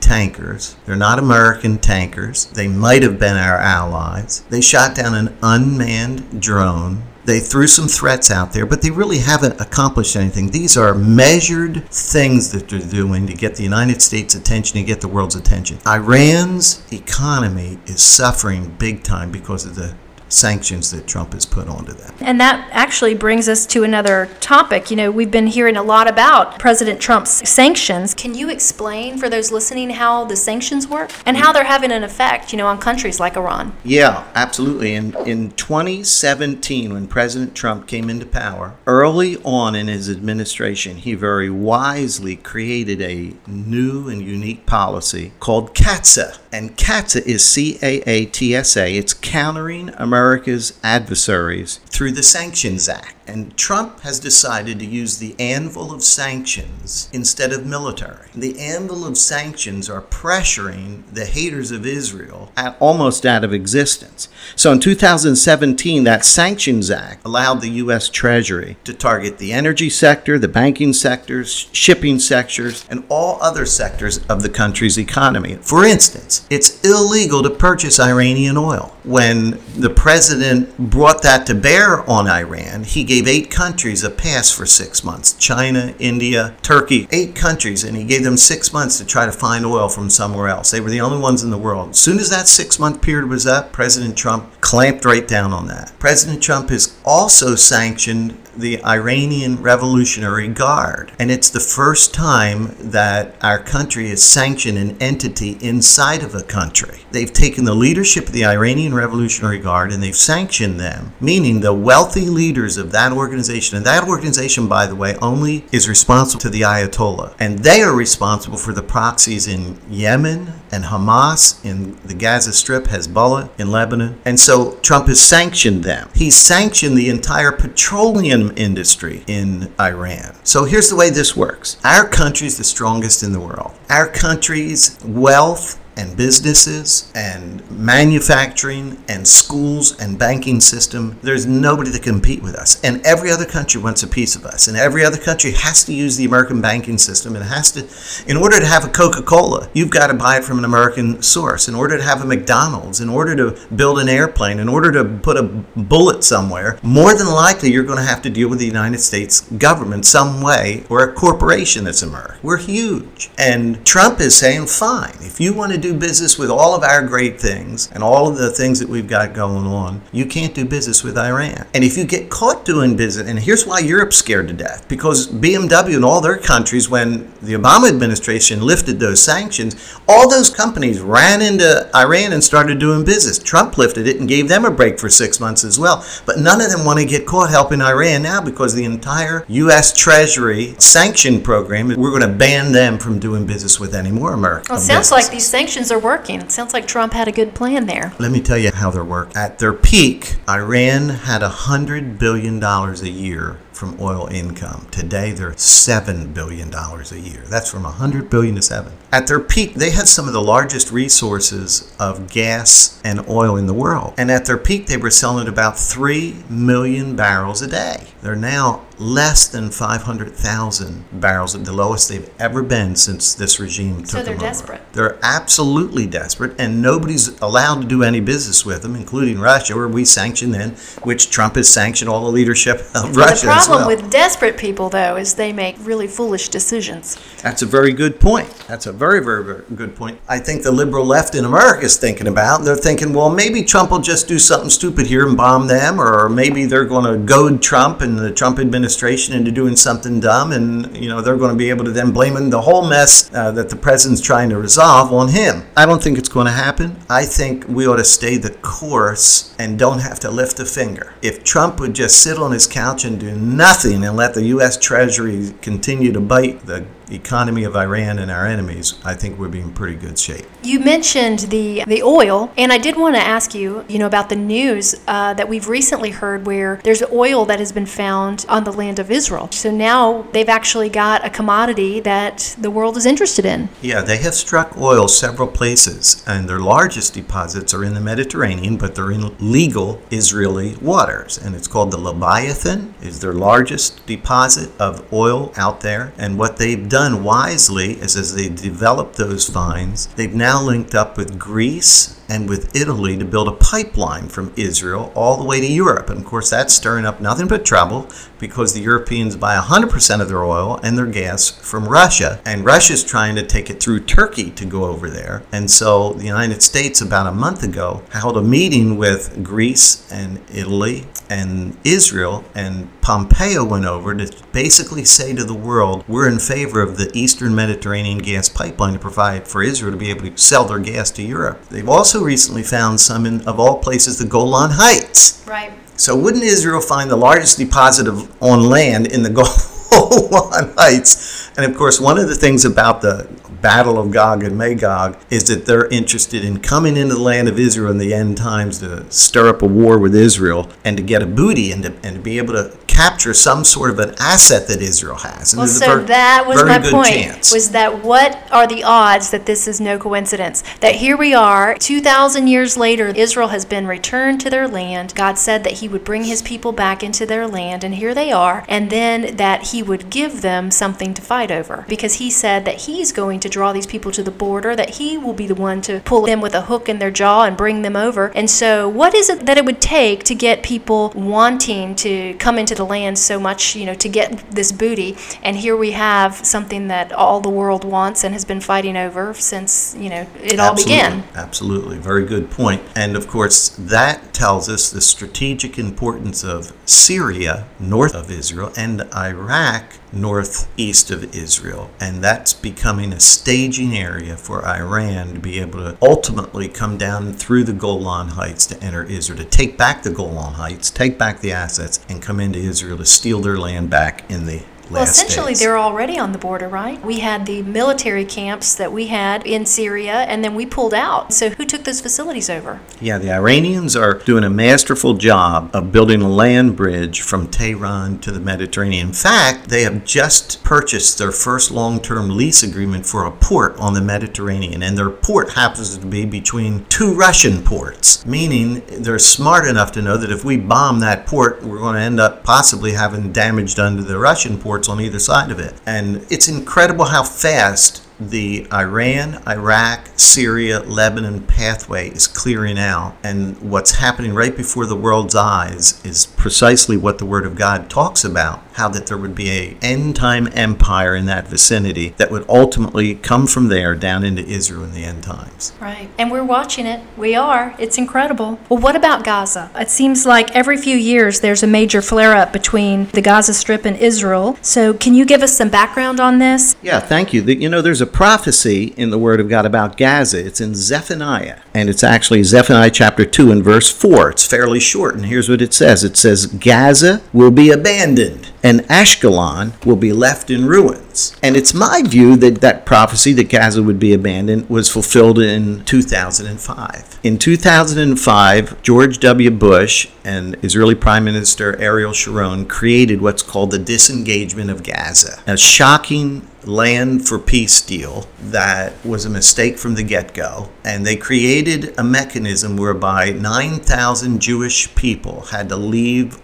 tankers. 0.00 0.76
They're 0.86 0.96
not 0.96 1.18
American 1.18 1.78
tankers. 1.78 2.46
They 2.46 2.68
might 2.68 3.02
have 3.02 3.18
been 3.18 3.36
our 3.36 3.58
allies. 3.58 4.42
They 4.50 4.60
shot 4.60 4.94
down 4.94 5.14
an 5.14 5.36
unmanned 5.42 6.40
drone 6.40 7.02
they 7.28 7.40
threw 7.40 7.66
some 7.66 7.88
threats 7.88 8.30
out 8.30 8.54
there, 8.54 8.64
but 8.64 8.80
they 8.80 8.90
really 8.90 9.18
haven't 9.18 9.60
accomplished 9.60 10.16
anything. 10.16 10.50
These 10.50 10.78
are 10.78 10.94
measured 10.94 11.86
things 11.90 12.50
that 12.52 12.70
they're 12.70 12.80
doing 12.80 13.26
to 13.26 13.34
get 13.34 13.54
the 13.54 13.62
United 13.62 14.00
States' 14.00 14.34
attention 14.34 14.78
and 14.78 14.86
get 14.86 15.02
the 15.02 15.08
world's 15.08 15.36
attention. 15.36 15.78
Iran's 15.86 16.82
economy 16.90 17.78
is 17.84 18.00
suffering 18.00 18.74
big 18.78 19.02
time 19.02 19.30
because 19.30 19.66
of 19.66 19.74
the 19.74 19.94
sanctions 20.28 20.90
that 20.90 21.06
Trump 21.06 21.32
has 21.32 21.46
put 21.46 21.68
onto 21.68 21.92
them. 21.92 22.14
And 22.20 22.40
that 22.40 22.68
actually 22.72 23.14
brings 23.14 23.48
us 23.48 23.66
to 23.66 23.84
another 23.84 24.28
topic. 24.40 24.90
You 24.90 24.96
know, 24.96 25.10
we've 25.10 25.30
been 25.30 25.46
hearing 25.46 25.76
a 25.76 25.82
lot 25.82 26.08
about 26.08 26.58
President 26.58 27.00
Trump's 27.00 27.48
sanctions. 27.48 28.14
Can 28.14 28.34
you 28.34 28.50
explain 28.50 29.18
for 29.18 29.28
those 29.28 29.50
listening 29.50 29.90
how 29.90 30.24
the 30.24 30.36
sanctions 30.36 30.86
work 30.86 31.10
and 31.26 31.36
how 31.36 31.52
they're 31.52 31.64
having 31.64 31.92
an 31.92 32.04
effect, 32.04 32.52
you 32.52 32.58
know, 32.58 32.66
on 32.66 32.78
countries 32.78 33.18
like 33.18 33.36
Iran? 33.36 33.74
Yeah, 33.84 34.24
absolutely. 34.34 34.94
In 34.94 35.14
in 35.26 35.50
2017 35.52 36.92
when 36.92 37.06
President 37.06 37.54
Trump 37.54 37.86
came 37.86 38.10
into 38.10 38.26
power, 38.26 38.74
early 38.86 39.36
on 39.44 39.74
in 39.74 39.88
his 39.88 40.10
administration, 40.10 40.96
he 40.96 41.14
very 41.14 41.50
wisely 41.50 42.36
created 42.36 43.00
a 43.00 43.34
new 43.46 44.08
and 44.08 44.22
unique 44.22 44.66
policy 44.66 45.32
called 45.40 45.74
CAATSA. 45.74 46.38
And 46.52 46.76
CAATSA 46.76 47.22
is 47.26 47.44
C 47.44 47.78
A 47.82 48.02
A 48.08 48.26
T 48.26 48.54
S 48.54 48.76
A. 48.76 48.94
It's 48.94 49.14
countering 49.14 49.90
American 49.90 50.17
America's 50.18 50.76
adversaries 50.82 51.76
through 51.90 52.10
the 52.10 52.24
Sanctions 52.24 52.88
Act. 52.88 53.17
And 53.28 53.54
Trump 53.58 54.00
has 54.00 54.18
decided 54.18 54.78
to 54.78 54.86
use 54.86 55.18
the 55.18 55.36
anvil 55.38 55.92
of 55.92 56.02
sanctions 56.02 57.10
instead 57.12 57.52
of 57.52 57.66
military. 57.66 58.28
The 58.34 58.58
anvil 58.58 59.06
of 59.06 59.18
sanctions 59.18 59.90
are 59.90 60.00
pressuring 60.00 61.04
the 61.12 61.26
haters 61.26 61.70
of 61.70 61.84
Israel 61.84 62.50
almost 62.80 63.26
out 63.26 63.44
of 63.44 63.52
existence. 63.52 64.30
So 64.56 64.72
in 64.72 64.80
2017, 64.80 66.04
that 66.04 66.24
Sanctions 66.24 66.90
Act 66.90 67.24
allowed 67.26 67.60
the 67.60 67.68
U.S. 67.70 68.08
Treasury 68.08 68.78
to 68.84 68.94
target 68.94 69.36
the 69.36 69.52
energy 69.52 69.90
sector, 69.90 70.38
the 70.38 70.48
banking 70.48 70.94
sectors, 70.94 71.68
shipping 71.72 72.18
sectors, 72.18 72.86
and 72.88 73.04
all 73.10 73.38
other 73.42 73.66
sectors 73.66 74.24
of 74.26 74.42
the 74.42 74.48
country's 74.48 74.98
economy. 74.98 75.56
For 75.56 75.84
instance, 75.84 76.46
it's 76.48 76.82
illegal 76.82 77.42
to 77.42 77.50
purchase 77.50 78.00
Iranian 78.00 78.56
oil. 78.56 78.96
When 79.04 79.60
the 79.76 79.90
president 79.90 80.76
brought 80.78 81.22
that 81.22 81.46
to 81.46 81.54
bear 81.54 82.08
on 82.08 82.26
Iran, 82.26 82.84
he 82.84 83.04
gave 83.04 83.17
eight 83.26 83.50
countries 83.50 84.04
a 84.04 84.10
pass 84.10 84.50
for 84.50 84.66
six 84.66 85.02
months 85.02 85.32
China, 85.34 85.94
India, 85.98 86.54
Turkey, 86.62 87.08
eight 87.10 87.34
countries, 87.34 87.84
and 87.84 87.96
he 87.96 88.04
gave 88.04 88.22
them 88.22 88.36
six 88.36 88.72
months 88.72 88.98
to 88.98 89.06
try 89.06 89.26
to 89.26 89.32
find 89.32 89.64
oil 89.64 89.88
from 89.88 90.10
somewhere 90.10 90.48
else. 90.48 90.70
They 90.70 90.80
were 90.80 90.90
the 90.90 91.00
only 91.00 91.18
ones 91.18 91.42
in 91.42 91.50
the 91.50 91.58
world. 91.58 91.90
As 91.90 91.98
soon 91.98 92.18
as 92.18 92.30
that 92.30 92.46
six 92.46 92.78
month 92.78 93.02
period 93.02 93.28
was 93.28 93.46
up, 93.46 93.72
President 93.72 94.16
Trump 94.16 94.60
clamped 94.60 95.04
right 95.04 95.26
down 95.26 95.52
on 95.52 95.66
that. 95.68 95.92
President 95.98 96.42
Trump 96.42 96.70
has 96.70 96.98
also 97.04 97.54
sanctioned 97.54 98.36
the 98.58 98.82
Iranian 98.84 99.62
Revolutionary 99.62 100.48
Guard. 100.48 101.12
And 101.18 101.30
it's 101.30 101.50
the 101.50 101.60
first 101.60 102.12
time 102.12 102.74
that 102.78 103.36
our 103.42 103.58
country 103.58 104.08
has 104.08 104.22
sanctioned 104.22 104.78
an 104.78 104.96
entity 105.00 105.56
inside 105.60 106.22
of 106.22 106.34
a 106.34 106.42
country. 106.42 107.00
They've 107.12 107.32
taken 107.32 107.64
the 107.64 107.74
leadership 107.74 108.26
of 108.26 108.32
the 108.32 108.44
Iranian 108.44 108.94
Revolutionary 108.94 109.58
Guard 109.58 109.92
and 109.92 110.02
they've 110.02 110.16
sanctioned 110.16 110.80
them, 110.80 111.12
meaning 111.20 111.60
the 111.60 111.72
wealthy 111.72 112.26
leaders 112.26 112.76
of 112.76 112.92
that 112.92 113.07
organization. 113.12 113.76
And 113.76 113.86
that 113.86 114.08
organization, 114.08 114.68
by 114.68 114.86
the 114.86 114.94
way, 114.94 115.16
only 115.16 115.64
is 115.72 115.88
responsible 115.88 116.40
to 116.40 116.50
the 116.50 116.62
Ayatollah. 116.62 117.34
And 117.38 117.60
they 117.60 117.82
are 117.82 117.94
responsible 117.94 118.58
for 118.58 118.72
the 118.72 118.82
proxies 118.82 119.46
in 119.46 119.78
Yemen 119.88 120.52
and 120.70 120.84
Hamas 120.84 121.64
in 121.64 121.96
the 122.04 122.14
Gaza 122.14 122.52
Strip, 122.52 122.84
Hezbollah 122.84 123.48
in 123.58 123.70
Lebanon. 123.70 124.20
And 124.24 124.38
so 124.38 124.76
Trump 124.82 125.08
has 125.08 125.20
sanctioned 125.20 125.84
them. 125.84 126.10
He's 126.14 126.36
sanctioned 126.36 126.96
the 126.96 127.08
entire 127.08 127.52
petroleum 127.52 128.52
industry 128.56 129.24
in 129.26 129.72
Iran. 129.80 130.36
So 130.44 130.64
here's 130.64 130.90
the 130.90 130.96
way 130.96 131.10
this 131.10 131.36
works 131.36 131.78
our 131.84 132.08
country 132.08 132.46
is 132.46 132.58
the 132.58 132.64
strongest 132.64 133.22
in 133.22 133.32
the 133.32 133.40
world. 133.40 133.72
Our 133.88 134.08
country's 134.08 134.98
wealth 135.04 135.80
and 135.98 136.16
businesses 136.16 137.12
and 137.14 137.68
manufacturing 137.70 139.02
and 139.08 139.26
schools 139.26 139.98
and 140.00 140.18
banking 140.18 140.60
system, 140.60 141.18
there's 141.22 141.44
nobody 141.44 141.90
to 141.90 141.98
compete 141.98 142.42
with 142.42 142.54
us. 142.54 142.80
And 142.82 143.04
every 143.04 143.30
other 143.30 143.44
country 143.44 143.82
wants 143.82 144.02
a 144.02 144.06
piece 144.06 144.36
of 144.36 144.46
us. 144.46 144.68
And 144.68 144.76
every 144.76 145.04
other 145.04 145.18
country 145.18 145.50
has 145.52 145.84
to 145.84 145.92
use 145.92 146.16
the 146.16 146.24
American 146.24 146.60
banking 146.60 146.98
system 146.98 147.34
and 147.34 147.44
has 147.44 147.72
to, 147.72 148.30
in 148.30 148.36
order 148.36 148.60
to 148.60 148.66
have 148.66 148.84
a 148.84 148.88
Coca 148.88 149.22
Cola, 149.22 149.68
you've 149.74 149.90
got 149.90 150.06
to 150.06 150.14
buy 150.14 150.38
it 150.38 150.44
from 150.44 150.58
an 150.58 150.64
American 150.64 151.20
source. 151.20 151.68
In 151.68 151.74
order 151.74 151.96
to 151.96 152.02
have 152.02 152.22
a 152.22 152.24
McDonald's, 152.24 153.00
in 153.00 153.08
order 153.08 153.34
to 153.36 153.58
build 153.74 153.98
an 153.98 154.08
airplane, 154.08 154.60
in 154.60 154.68
order 154.68 154.92
to 154.92 155.04
put 155.04 155.36
a 155.36 155.42
bullet 155.42 156.22
somewhere, 156.22 156.78
more 156.82 157.14
than 157.14 157.26
likely 157.26 157.72
you're 157.72 157.82
going 157.82 157.98
to 157.98 158.04
have 158.04 158.22
to 158.22 158.30
deal 158.30 158.48
with 158.48 158.60
the 158.60 158.66
United 158.66 158.98
States 158.98 159.40
government 159.58 160.04
some 160.04 160.40
way 160.40 160.84
or 160.88 161.02
a 161.02 161.12
corporation 161.12 161.84
that's 161.84 162.02
American. 162.02 162.38
We're 162.42 162.58
huge. 162.58 163.30
And 163.36 163.84
Trump 163.84 164.20
is 164.20 164.36
saying, 164.36 164.66
fine, 164.66 165.16
if 165.20 165.40
you 165.40 165.52
want 165.52 165.72
to 165.72 165.78
do 165.78 165.87
do 165.88 165.98
business 165.98 166.38
with 166.38 166.50
all 166.50 166.74
of 166.74 166.82
our 166.82 167.02
great 167.06 167.40
things 167.40 167.90
and 167.92 168.02
all 168.02 168.28
of 168.28 168.36
the 168.36 168.50
things 168.50 168.78
that 168.80 168.88
we've 168.88 169.08
got 169.08 169.32
going 169.32 169.66
on, 169.66 170.02
you 170.12 170.26
can't 170.26 170.54
do 170.54 170.64
business 170.64 171.02
with 171.02 171.16
Iran. 171.16 171.66
And 171.74 171.82
if 171.84 171.96
you 171.96 172.04
get 172.04 172.30
caught 172.30 172.64
doing 172.64 172.96
business, 172.96 173.28
and 173.28 173.38
here's 173.38 173.66
why 173.66 173.80
Europe's 173.80 174.16
scared 174.16 174.48
to 174.48 174.54
death 174.54 174.86
because 174.88 175.28
BMW 175.28 175.96
and 175.96 176.04
all 176.04 176.20
their 176.20 176.36
countries, 176.36 176.88
when 176.88 177.32
the 177.42 177.54
Obama 177.54 177.88
administration 177.88 178.60
lifted 178.60 179.00
those 179.00 179.22
sanctions, 179.22 179.98
all 180.06 180.28
those 180.28 180.50
companies 180.50 181.00
ran 181.00 181.40
into 181.40 181.88
Iran 181.96 182.32
and 182.32 182.42
started 182.42 182.78
doing 182.78 183.04
business. 183.04 183.38
Trump 183.38 183.78
lifted 183.78 184.06
it 184.06 184.18
and 184.18 184.28
gave 184.28 184.48
them 184.48 184.64
a 184.64 184.70
break 184.70 184.98
for 184.98 185.08
six 185.08 185.40
months 185.40 185.64
as 185.64 185.78
well. 185.78 186.04
But 186.26 186.38
none 186.38 186.60
of 186.60 186.70
them 186.70 186.84
want 186.84 186.98
to 186.98 187.06
get 187.06 187.26
caught 187.26 187.50
helping 187.50 187.80
Iran 187.80 188.22
now 188.22 188.42
because 188.42 188.74
the 188.74 188.84
entire 188.84 189.44
U.S. 189.48 189.96
Treasury 189.96 190.74
sanction 190.78 191.40
program, 191.40 191.88
we're 191.88 192.10
going 192.10 192.22
to 192.22 192.36
ban 192.36 192.72
them 192.72 192.98
from 192.98 193.18
doing 193.18 193.46
business 193.46 193.80
with 193.80 193.94
any 193.94 194.10
more 194.10 194.32
American. 194.32 194.74
Well, 194.74 194.78
it 194.78 194.84
sounds 194.84 195.10
like 195.10 195.30
these 195.30 195.46
sanctions 195.46 195.77
sanctions 195.78 195.92
are 195.92 196.04
working. 196.04 196.40
It 196.40 196.50
sounds 196.50 196.72
like 196.72 196.88
Trump 196.88 197.12
had 197.12 197.28
a 197.28 197.32
good 197.32 197.54
plan 197.54 197.86
there. 197.86 198.12
Let 198.18 198.32
me 198.32 198.40
tell 198.40 198.58
you 198.58 198.72
how 198.72 198.90
they're 198.90 199.04
working. 199.04 199.36
At 199.36 199.60
their 199.60 199.72
peak, 199.72 200.34
Iran 200.48 201.08
had 201.08 201.40
$100 201.40 202.18
billion 202.18 202.62
a 202.62 202.92
year 203.04 203.58
from 203.78 203.96
oil 204.00 204.26
income. 204.26 204.88
Today, 204.90 205.30
they're 205.30 205.52
$7 205.52 206.34
billion 206.34 206.74
a 206.74 207.16
year. 207.16 207.44
That's 207.48 207.70
from 207.70 207.84
100 207.84 208.28
billion 208.28 208.56
to 208.56 208.62
7. 208.62 208.92
At 209.12 209.28
their 209.28 209.38
peak, 209.38 209.74
they 209.74 209.90
had 209.90 210.08
some 210.08 210.26
of 210.26 210.32
the 210.32 210.42
largest 210.42 210.90
resources 210.90 211.94
of 211.98 212.28
gas 212.28 213.00
and 213.04 213.26
oil 213.28 213.56
in 213.56 213.66
the 213.66 213.72
world. 213.72 214.14
And 214.18 214.32
at 214.32 214.46
their 214.46 214.58
peak, 214.58 214.88
they 214.88 214.96
were 214.96 215.10
selling 215.10 215.46
at 215.46 215.48
about 215.48 215.78
3 215.78 216.44
million 216.50 217.14
barrels 217.14 217.62
a 217.62 217.68
day. 217.68 218.08
They're 218.20 218.34
now 218.34 218.84
less 218.98 219.46
than 219.46 219.70
500,000 219.70 221.04
barrels, 221.20 221.54
at 221.54 221.64
the 221.64 221.72
lowest 221.72 222.08
they've 222.08 222.28
ever 222.40 222.62
been 222.62 222.96
since 222.96 223.34
this 223.34 223.60
regime 223.60 223.98
took 223.98 224.08
So 224.08 224.22
they're 224.22 224.36
desperate. 224.36 224.80
They're 224.92 225.18
absolutely 225.22 226.06
desperate, 226.06 226.58
and 226.58 226.82
nobody's 226.82 227.40
allowed 227.40 227.82
to 227.82 227.86
do 227.86 228.02
any 228.02 228.20
business 228.20 228.66
with 228.66 228.82
them, 228.82 228.96
including 228.96 229.38
Russia, 229.38 229.76
where 229.76 229.88
we 229.88 230.04
sanction 230.04 230.50
them, 230.50 230.74
which 231.04 231.30
Trump 231.30 231.54
has 231.54 231.68
sanctioned 231.68 232.08
all 232.08 232.24
the 232.24 232.32
leadership 232.32 232.80
of 232.94 233.16
Russia. 233.16 233.46
The 233.46 233.52
problem 233.68 233.88
well. 233.88 233.96
with 233.96 234.10
desperate 234.10 234.56
people, 234.56 234.88
though, 234.88 235.16
is 235.16 235.34
they 235.34 235.52
make 235.52 235.76
really 235.80 236.06
foolish 236.06 236.48
decisions. 236.48 237.18
That's 237.42 237.62
a 237.62 237.66
very 237.66 237.92
good 237.92 238.20
point. 238.20 238.48
That's 238.66 238.86
a 238.86 238.92
very, 238.92 239.22
very, 239.22 239.44
very 239.44 239.64
good 239.74 239.94
point. 239.94 240.20
I 240.28 240.38
think 240.38 240.62
the 240.62 240.72
liberal 240.72 241.04
left 241.04 241.34
in 241.34 241.44
America 241.44 241.84
is 241.84 241.96
thinking 241.96 242.26
about. 242.26 242.64
They're 242.64 242.76
thinking, 242.76 243.12
well, 243.12 243.30
maybe 243.30 243.62
Trump 243.62 243.90
will 243.90 244.00
just 244.00 244.28
do 244.28 244.38
something 244.38 244.70
stupid 244.70 245.06
here 245.06 245.26
and 245.26 245.36
bomb 245.36 245.66
them, 245.66 246.00
or 246.00 246.28
maybe 246.28 246.66
they're 246.66 246.84
going 246.84 247.04
to 247.04 247.18
goad 247.18 247.62
Trump 247.62 248.00
and 248.00 248.18
the 248.18 248.32
Trump 248.32 248.58
administration 248.58 249.34
into 249.34 249.50
doing 249.50 249.76
something 249.76 250.20
dumb, 250.20 250.52
and 250.52 250.96
you 250.96 251.08
know 251.08 251.20
they're 251.20 251.36
going 251.36 251.52
to 251.52 251.56
be 251.56 251.70
able 251.70 251.84
to 251.84 251.90
then 251.90 252.12
blame 252.12 252.38
the 252.50 252.60
whole 252.60 252.88
mess 252.88 253.30
uh, 253.34 253.50
that 253.50 253.68
the 253.68 253.76
president's 253.76 254.20
trying 254.20 254.48
to 254.50 254.58
resolve 254.58 255.12
on 255.12 255.28
him. 255.28 255.64
I 255.76 255.86
don't 255.86 256.02
think 256.02 256.18
it's 256.18 256.28
going 256.28 256.46
to 256.46 256.52
happen. 256.52 256.96
I 257.10 257.24
think 257.24 257.66
we 257.66 257.86
ought 257.86 257.96
to 257.96 258.04
stay 258.04 258.36
the 258.36 258.50
course 258.62 259.54
and 259.58 259.78
don't 259.78 259.98
have 259.98 260.20
to 260.20 260.30
lift 260.30 260.60
a 260.60 260.64
finger. 260.64 261.14
If 261.22 261.42
Trump 261.42 261.80
would 261.80 261.94
just 261.94 262.22
sit 262.22 262.38
on 262.38 262.52
his 262.52 262.66
couch 262.66 263.04
and 263.04 263.18
do 263.18 263.34
nothing 263.58 264.04
and 264.04 264.16
let 264.16 264.32
the 264.32 264.44
U.S. 264.44 264.78
Treasury 264.78 265.52
continue 265.60 266.12
to 266.12 266.20
bite 266.20 266.64
the 266.64 266.86
economy 267.10 267.64
of 267.64 267.76
Iran 267.76 268.18
and 268.18 268.30
our 268.30 268.46
enemies, 268.46 268.94
I 269.04 269.14
think 269.14 269.38
we'll 269.38 269.50
be 269.50 269.60
in 269.60 269.72
pretty 269.72 269.96
good 269.96 270.18
shape. 270.18 270.46
You 270.62 270.80
mentioned 270.80 271.40
the 271.50 271.84
the 271.86 272.02
oil, 272.02 272.52
and 272.56 272.72
I 272.72 272.78
did 272.78 272.96
want 272.96 273.16
to 273.16 273.20
ask 273.20 273.54
you, 273.54 273.84
you 273.88 273.98
know, 273.98 274.06
about 274.06 274.28
the 274.28 274.36
news 274.36 274.94
uh, 275.06 275.34
that 275.34 275.48
we've 275.48 275.68
recently 275.68 276.10
heard 276.10 276.46
where 276.46 276.80
there's 276.84 277.02
oil 277.12 277.44
that 277.46 277.58
has 277.58 277.72
been 277.72 277.86
found 277.86 278.44
on 278.48 278.64
the 278.64 278.72
land 278.72 278.98
of 278.98 279.10
Israel. 279.10 279.50
So 279.52 279.70
now 279.70 280.22
they've 280.32 280.48
actually 280.48 280.88
got 280.88 281.24
a 281.24 281.30
commodity 281.30 282.00
that 282.00 282.56
the 282.58 282.70
world 282.70 282.96
is 282.96 283.06
interested 283.06 283.44
in. 283.44 283.68
Yeah, 283.80 284.02
they 284.02 284.18
have 284.18 284.34
struck 284.34 284.76
oil 284.76 285.08
several 285.08 285.48
places, 285.48 286.24
and 286.26 286.48
their 286.48 286.60
largest 286.60 287.14
deposits 287.14 287.72
are 287.72 287.84
in 287.84 287.94
the 287.94 288.00
Mediterranean, 288.00 288.76
but 288.76 288.94
they're 288.94 289.12
in 289.12 289.34
legal 289.38 290.00
Israeli 290.10 290.76
waters, 290.76 291.38
and 291.38 291.54
it's 291.54 291.68
called 291.68 291.90
the 291.90 291.98
Leviathan. 291.98 292.94
is 293.00 293.20
their 293.20 293.32
largest 293.32 294.04
deposit 294.06 294.70
of 294.80 295.10
oil 295.12 295.52
out 295.56 295.80
there, 295.80 296.12
and 296.18 296.38
what 296.38 296.56
they've 296.56 296.88
done 296.88 296.97
wisely 297.22 297.92
is 298.00 298.16
as 298.16 298.34
they 298.34 298.48
develop 298.48 299.14
those 299.14 299.48
finds, 299.48 300.06
they've 300.16 300.34
now 300.34 300.60
linked 300.62 300.94
up 300.94 301.16
with 301.16 301.38
Greece 301.38 302.17
and 302.28 302.48
with 302.48 302.74
Italy 302.76 303.16
to 303.16 303.24
build 303.24 303.48
a 303.48 303.52
pipeline 303.52 304.28
from 304.28 304.52
Israel 304.56 305.12
all 305.14 305.36
the 305.36 305.44
way 305.44 305.60
to 305.60 305.66
Europe. 305.66 306.10
And 306.10 306.20
of 306.20 306.24
course, 306.24 306.50
that's 306.50 306.74
stirring 306.74 307.06
up 307.06 307.20
nothing 307.20 307.48
but 307.48 307.64
trouble 307.64 308.08
because 308.38 308.74
the 308.74 308.80
Europeans 308.80 309.36
buy 309.36 309.56
100% 309.56 310.20
of 310.20 310.28
their 310.28 310.44
oil 310.44 310.78
and 310.82 310.96
their 310.96 311.06
gas 311.06 311.48
from 311.48 311.88
Russia. 311.88 312.40
And 312.44 312.64
Russia's 312.64 313.04
trying 313.04 313.34
to 313.36 313.46
take 313.46 313.70
it 313.70 313.82
through 313.82 314.00
Turkey 314.00 314.50
to 314.52 314.64
go 314.64 314.84
over 314.84 315.10
there. 315.10 315.42
And 315.52 315.70
so 315.70 316.12
the 316.12 316.26
United 316.26 316.62
States, 316.62 317.00
about 317.00 317.26
a 317.26 317.32
month 317.32 317.62
ago, 317.62 318.02
held 318.12 318.36
a 318.36 318.42
meeting 318.42 318.96
with 318.96 319.42
Greece 319.42 320.10
and 320.12 320.40
Italy 320.52 321.06
and 321.30 321.76
Israel, 321.84 322.44
and 322.54 322.88
Pompeo 323.00 323.64
went 323.64 323.84
over 323.84 324.14
to 324.14 324.44
basically 324.52 325.04
say 325.04 325.34
to 325.34 325.44
the 325.44 325.54
world, 325.54 326.04
we're 326.08 326.28
in 326.28 326.38
favor 326.38 326.80
of 326.80 326.96
the 326.96 327.10
Eastern 327.14 327.54
Mediterranean 327.54 328.18
gas 328.18 328.48
pipeline 328.48 328.94
to 328.94 328.98
provide 328.98 329.46
for 329.46 329.62
Israel 329.62 329.92
to 329.92 329.98
be 329.98 330.10
able 330.10 330.22
to 330.22 330.36
sell 330.36 330.64
their 330.64 330.78
gas 330.78 331.10
to 331.12 331.22
Europe. 331.22 331.66
They've 331.68 331.88
also 331.88 332.17
also 332.18 332.26
recently 332.26 332.62
found 332.62 333.00
some 333.00 333.26
in, 333.26 333.40
of 333.46 333.60
all 333.60 333.78
places, 333.78 334.18
the 334.18 334.24
Golan 334.24 334.70
Heights. 334.72 335.44
Right. 335.46 335.72
So 335.96 336.16
wouldn't 336.16 336.42
Israel 336.42 336.80
find 336.80 337.10
the 337.10 337.16
largest 337.16 337.58
deposit 337.58 338.08
of 338.08 338.30
on 338.42 338.68
land 338.68 339.06
in 339.06 339.22
the 339.22 339.30
Golan 339.30 340.74
Heights? 340.76 341.50
And 341.56 341.70
of 341.70 341.76
course, 341.76 342.00
one 342.00 342.18
of 342.18 342.28
the 342.28 342.34
things 342.34 342.64
about 342.64 343.02
the 343.02 343.28
battle 343.60 343.98
of 343.98 344.10
Gog 344.10 344.42
and 344.42 344.56
Magog 344.56 345.16
is 345.30 345.48
that 345.48 345.66
they're 345.66 345.88
interested 345.88 346.44
in 346.44 346.60
coming 346.60 346.96
into 346.96 347.14
the 347.14 347.22
land 347.22 347.48
of 347.48 347.58
Israel 347.58 347.90
in 347.90 347.98
the 347.98 348.14
end 348.14 348.36
times 348.36 348.78
to 348.78 349.08
stir 349.10 349.48
up 349.48 349.62
a 349.62 349.66
war 349.66 349.98
with 349.98 350.14
Israel 350.14 350.68
and 350.84 350.96
to 350.96 351.02
get 351.02 351.22
a 351.22 351.26
booty 351.26 351.72
and 351.72 351.82
to, 351.82 351.94
and 352.04 352.16
to 352.16 352.20
be 352.20 352.38
able 352.38 352.54
to 352.54 352.76
capture 352.98 353.32
some 353.32 353.62
sort 353.62 353.90
of 353.90 354.00
an 354.00 354.12
asset 354.18 354.66
that 354.66 354.82
Israel 354.82 355.18
has. 355.18 355.52
And 355.52 355.58
well, 355.58 355.68
so 355.68 356.02
that 356.02 356.44
was 356.44 356.64
my 356.64 356.80
point. 356.80 357.14
Chance. 357.14 357.54
Was 357.54 357.70
that 357.70 358.02
what 358.02 358.36
are 358.50 358.66
the 358.66 358.82
odds 358.82 359.30
that 359.30 359.46
this 359.46 359.68
is 359.68 359.80
no 359.80 360.00
coincidence? 360.00 360.64
That 360.80 360.96
here 360.96 361.16
we 361.16 361.32
are, 361.32 361.76
2,000 361.76 362.48
years 362.48 362.76
later, 362.76 363.06
Israel 363.06 363.48
has 363.48 363.64
been 363.64 363.86
returned 363.86 364.40
to 364.40 364.50
their 364.50 364.66
land. 364.66 365.14
God 365.14 365.38
said 365.38 365.62
that 365.62 365.74
He 365.74 365.86
would 365.86 366.04
bring 366.04 366.24
His 366.24 366.42
people 366.42 366.72
back 366.72 367.04
into 367.04 367.24
their 367.24 367.46
land, 367.46 367.84
and 367.84 367.94
here 367.94 368.14
they 368.14 368.32
are. 368.32 368.64
And 368.68 368.90
then 368.90 369.36
that 369.36 369.68
He 369.68 369.80
would 369.80 370.10
give 370.10 370.42
them 370.42 370.72
something 370.72 371.14
to 371.14 371.22
fight 371.22 371.52
over 371.52 371.84
because 371.88 372.14
He 372.14 372.32
said 372.32 372.64
that 372.64 372.82
He's 372.82 373.12
going 373.12 373.38
to 373.40 373.48
draw 373.48 373.72
these 373.72 373.86
people 373.86 374.10
to 374.10 374.24
the 374.24 374.32
border, 374.32 374.74
that 374.74 374.96
He 374.96 375.16
will 375.16 375.34
be 375.34 375.46
the 375.46 375.54
one 375.54 375.82
to 375.82 376.00
pull 376.00 376.22
them 376.22 376.40
with 376.40 376.54
a 376.54 376.62
hook 376.62 376.88
in 376.88 376.98
their 376.98 377.12
jaw 377.12 377.44
and 377.44 377.56
bring 377.56 377.82
them 377.82 377.94
over. 377.94 378.32
And 378.34 378.50
so, 378.50 378.88
what 378.88 379.14
is 379.14 379.30
it 379.30 379.46
that 379.46 379.56
it 379.56 379.64
would 379.64 379.80
take 379.80 380.24
to 380.24 380.34
get 380.34 380.64
people 380.64 381.12
wanting 381.14 381.94
to 381.94 382.34
come 382.38 382.58
into 382.58 382.74
the 382.74 382.87
land 382.88 383.18
so 383.18 383.38
much, 383.38 383.76
you 383.76 383.86
know, 383.86 383.94
to 383.94 384.08
get 384.08 384.50
this 384.50 384.72
booty. 384.72 385.16
And 385.42 385.56
here 385.56 385.76
we 385.76 385.92
have 385.92 386.34
something 386.34 386.88
that 386.88 387.12
all 387.12 387.40
the 387.40 387.50
world 387.50 387.84
wants 387.84 388.24
and 388.24 388.32
has 388.34 388.44
been 388.44 388.60
fighting 388.60 388.96
over 388.96 389.34
since, 389.34 389.94
you 389.98 390.08
know, 390.08 390.26
it 390.42 390.58
all 390.58 390.72
Absolutely. 390.72 390.84
began. 390.84 391.24
Absolutely. 391.34 391.98
Very 391.98 392.24
good 392.24 392.50
point. 392.50 392.82
And 392.94 393.16
of 393.16 393.28
course, 393.28 393.68
that 393.78 394.32
tells 394.32 394.68
us 394.68 394.90
the 394.90 395.00
strategic 395.00 395.78
importance 395.78 396.44
of 396.44 396.72
Syria, 396.86 397.66
north 397.78 398.14
of 398.14 398.30
Israel, 398.30 398.72
and 398.76 399.02
Iraq, 399.14 399.94
northeast 400.12 401.10
of 401.10 401.34
Israel. 401.34 401.90
And 402.00 402.22
that's 402.22 402.54
becoming 402.54 403.12
a 403.12 403.20
staging 403.20 403.96
area 403.96 404.36
for 404.36 404.64
Iran 404.64 405.34
to 405.34 405.40
be 405.40 405.58
able 405.60 405.80
to 405.80 405.98
ultimately 406.00 406.68
come 406.68 406.96
down 406.96 407.32
through 407.32 407.64
the 407.64 407.72
Golan 407.72 408.28
Heights 408.28 408.66
to 408.66 408.82
enter 408.82 409.02
Israel, 409.04 409.38
to 409.38 409.44
take 409.44 409.76
back 409.76 410.02
the 410.02 410.10
Golan 410.10 410.54
Heights, 410.54 410.90
take 410.90 411.18
back 411.18 411.40
the 411.40 411.52
assets, 411.52 412.00
and 412.08 412.22
come 412.22 412.40
into 412.40 412.58
Israel 412.58 412.77
to 412.98 413.04
steal 413.04 413.40
their 413.40 413.58
land 413.58 413.90
back 413.90 414.30
in 414.30 414.46
the 414.46 414.62
well, 414.90 415.02
essentially, 415.02 415.52
days. 415.52 415.60
they're 415.60 415.78
already 415.78 416.18
on 416.18 416.32
the 416.32 416.38
border, 416.38 416.68
right? 416.68 417.02
We 417.04 417.20
had 417.20 417.46
the 417.46 417.62
military 417.62 418.24
camps 418.24 418.74
that 418.76 418.92
we 418.92 419.08
had 419.08 419.46
in 419.46 419.66
Syria, 419.66 420.12
and 420.12 420.42
then 420.42 420.54
we 420.54 420.64
pulled 420.64 420.94
out. 420.94 421.32
So, 421.32 421.50
who 421.50 421.66
took 421.66 421.84
those 421.84 422.00
facilities 422.00 422.48
over? 422.48 422.80
Yeah, 423.00 423.18
the 423.18 423.30
Iranians 423.30 423.96
are 423.96 424.14
doing 424.14 424.44
a 424.44 424.50
masterful 424.50 425.14
job 425.14 425.70
of 425.74 425.92
building 425.92 426.22
a 426.22 426.28
land 426.28 426.76
bridge 426.76 427.20
from 427.20 427.48
Tehran 427.48 428.18
to 428.20 428.32
the 428.32 428.40
Mediterranean. 428.40 429.08
In 429.08 429.12
fact, 429.12 429.68
they 429.68 429.82
have 429.82 430.04
just 430.04 430.64
purchased 430.64 431.18
their 431.18 431.32
first 431.32 431.70
long 431.70 432.00
term 432.00 432.36
lease 432.36 432.62
agreement 432.62 433.04
for 433.04 433.24
a 433.24 433.30
port 433.30 433.76
on 433.78 433.94
the 433.94 434.00
Mediterranean, 434.00 434.82
and 434.82 434.96
their 434.96 435.10
port 435.10 435.52
happens 435.52 435.98
to 435.98 436.06
be 436.06 436.24
between 436.24 436.86
two 436.86 437.12
Russian 437.12 437.62
ports, 437.62 438.24
meaning 438.24 438.82
they're 438.88 439.18
smart 439.18 439.66
enough 439.66 439.92
to 439.92 440.02
know 440.02 440.16
that 440.16 440.32
if 440.32 440.44
we 440.44 440.56
bomb 440.56 441.00
that 441.00 441.26
port, 441.26 441.62
we're 441.62 441.78
going 441.78 441.94
to 441.94 442.00
end 442.00 442.20
up 442.20 442.42
possibly 442.42 442.92
having 442.92 443.32
damage 443.32 443.74
done 443.74 443.96
to 443.96 444.02
the 444.02 444.18
Russian 444.18 444.58
port 444.58 444.77
on 444.86 445.00
either 445.00 445.18
side 445.18 445.50
of 445.50 445.58
it. 445.58 445.72
And 445.86 446.26
it's 446.30 446.46
incredible 446.46 447.06
how 447.06 447.22
fast 447.22 448.06
the 448.20 448.66
Iran, 448.72 449.40
Iraq, 449.46 450.08
Syria, 450.16 450.80
Lebanon 450.80 451.42
pathway 451.42 452.10
is 452.10 452.26
clearing 452.26 452.78
out. 452.78 453.16
And 453.22 453.58
what's 453.58 453.92
happening 453.92 454.34
right 454.34 454.56
before 454.56 454.86
the 454.86 454.96
world's 454.96 455.34
eyes 455.34 456.04
is 456.04 456.26
precisely 456.26 456.96
what 456.96 457.18
the 457.18 457.26
Word 457.26 457.46
of 457.46 457.56
God 457.56 457.88
talks 457.88 458.24
about 458.24 458.62
how 458.78 458.88
that 458.88 459.08
there 459.08 459.18
would 459.18 459.34
be 459.34 459.50
a 459.50 459.76
end 459.82 460.14
time 460.14 460.48
empire 460.52 461.16
in 461.16 461.26
that 461.26 461.48
vicinity 461.48 462.14
that 462.16 462.30
would 462.30 462.48
ultimately 462.48 463.16
come 463.16 463.46
from 463.46 463.66
there 463.66 463.94
down 463.96 464.22
into 464.24 464.42
Israel 464.44 464.84
in 464.84 464.92
the 464.92 465.04
end 465.04 465.22
times. 465.24 465.72
Right. 465.80 466.08
And 466.16 466.30
we're 466.30 466.44
watching 466.44 466.86
it. 466.86 467.00
We 467.16 467.34
are. 467.34 467.74
It's 467.78 467.98
incredible. 467.98 468.60
Well, 468.68 468.80
what 468.80 468.94
about 468.94 469.24
Gaza? 469.24 469.70
It 469.74 469.90
seems 469.90 470.24
like 470.24 470.54
every 470.54 470.76
few 470.76 470.96
years 470.96 471.40
there's 471.40 471.64
a 471.64 471.66
major 471.66 472.00
flare 472.00 472.36
up 472.36 472.52
between 472.52 473.06
the 473.06 473.20
Gaza 473.20 473.52
Strip 473.52 473.84
and 473.84 473.96
Israel. 473.96 474.56
So, 474.62 474.94
can 474.94 475.12
you 475.12 475.26
give 475.26 475.42
us 475.42 475.56
some 475.56 475.70
background 475.70 476.20
on 476.20 476.38
this? 476.38 476.76
Yeah, 476.80 477.00
thank 477.00 477.32
you. 477.32 477.42
You 477.42 477.68
know, 477.68 477.82
there's 477.82 478.00
a 478.00 478.06
prophecy 478.08 478.94
in 478.96 479.10
the 479.10 479.18
Word 479.18 479.40
of 479.40 479.48
God 479.48 479.64
about 479.64 479.96
Gaza. 479.96 480.44
It's 480.44 480.60
in 480.60 480.74
Zephaniah, 480.74 481.60
and 481.74 481.88
it's 481.88 482.02
actually 482.02 482.42
Zephaniah 482.42 482.90
chapter 482.90 483.24
2 483.24 483.52
and 483.52 483.62
verse 483.62 483.90
4. 483.90 484.30
It's 484.30 484.46
fairly 484.46 484.80
short, 484.80 485.14
and 485.14 485.26
here's 485.26 485.48
what 485.48 485.62
it 485.62 485.74
says 485.74 486.04
it 486.04 486.16
says, 486.16 486.46
Gaza 486.46 487.22
will 487.32 487.50
be 487.50 487.70
abandoned, 487.70 488.47
and 488.62 488.80
Ashkelon 488.82 489.84
will 489.84 489.96
be 489.96 490.12
left 490.12 490.50
in 490.50 490.66
ruins. 490.66 491.36
And 491.42 491.56
it's 491.56 491.74
my 491.74 492.02
view 492.04 492.36
that 492.36 492.60
that 492.60 492.86
prophecy 492.86 493.32
that 493.34 493.48
Gaza 493.48 493.82
would 493.82 493.98
be 493.98 494.12
abandoned 494.12 494.68
was 494.68 494.88
fulfilled 494.88 495.38
in 495.38 495.84
2005. 495.84 497.18
In 497.22 497.38
2005, 497.38 498.82
George 498.82 499.18
W. 499.18 499.50
Bush 499.50 500.08
and 500.24 500.56
Israeli 500.62 500.94
Prime 500.94 501.24
Minister 501.24 501.78
Ariel 501.80 502.12
Sharon 502.12 502.66
created 502.66 503.20
what's 503.20 503.42
called 503.42 503.70
the 503.70 503.78
disengagement 503.78 504.70
of 504.70 504.82
Gaza. 504.82 505.42
A 505.46 505.56
shocking 505.56 506.46
land 506.64 507.26
for 507.26 507.38
peace 507.38 507.80
deal 507.80 508.26
that 508.40 508.92
was 509.04 509.24
a 509.24 509.30
mistake 509.30 509.78
from 509.78 509.94
the 509.94 510.02
get 510.02 510.34
go. 510.34 510.68
And 510.84 511.06
they 511.06 511.16
created 511.16 511.98
a 511.98 512.04
mechanism 512.04 512.76
whereby 512.76 513.30
9,000 513.30 514.40
Jewish 514.40 514.94
people 514.94 515.46
had 515.46 515.68
to 515.70 515.76
leave 515.76 516.38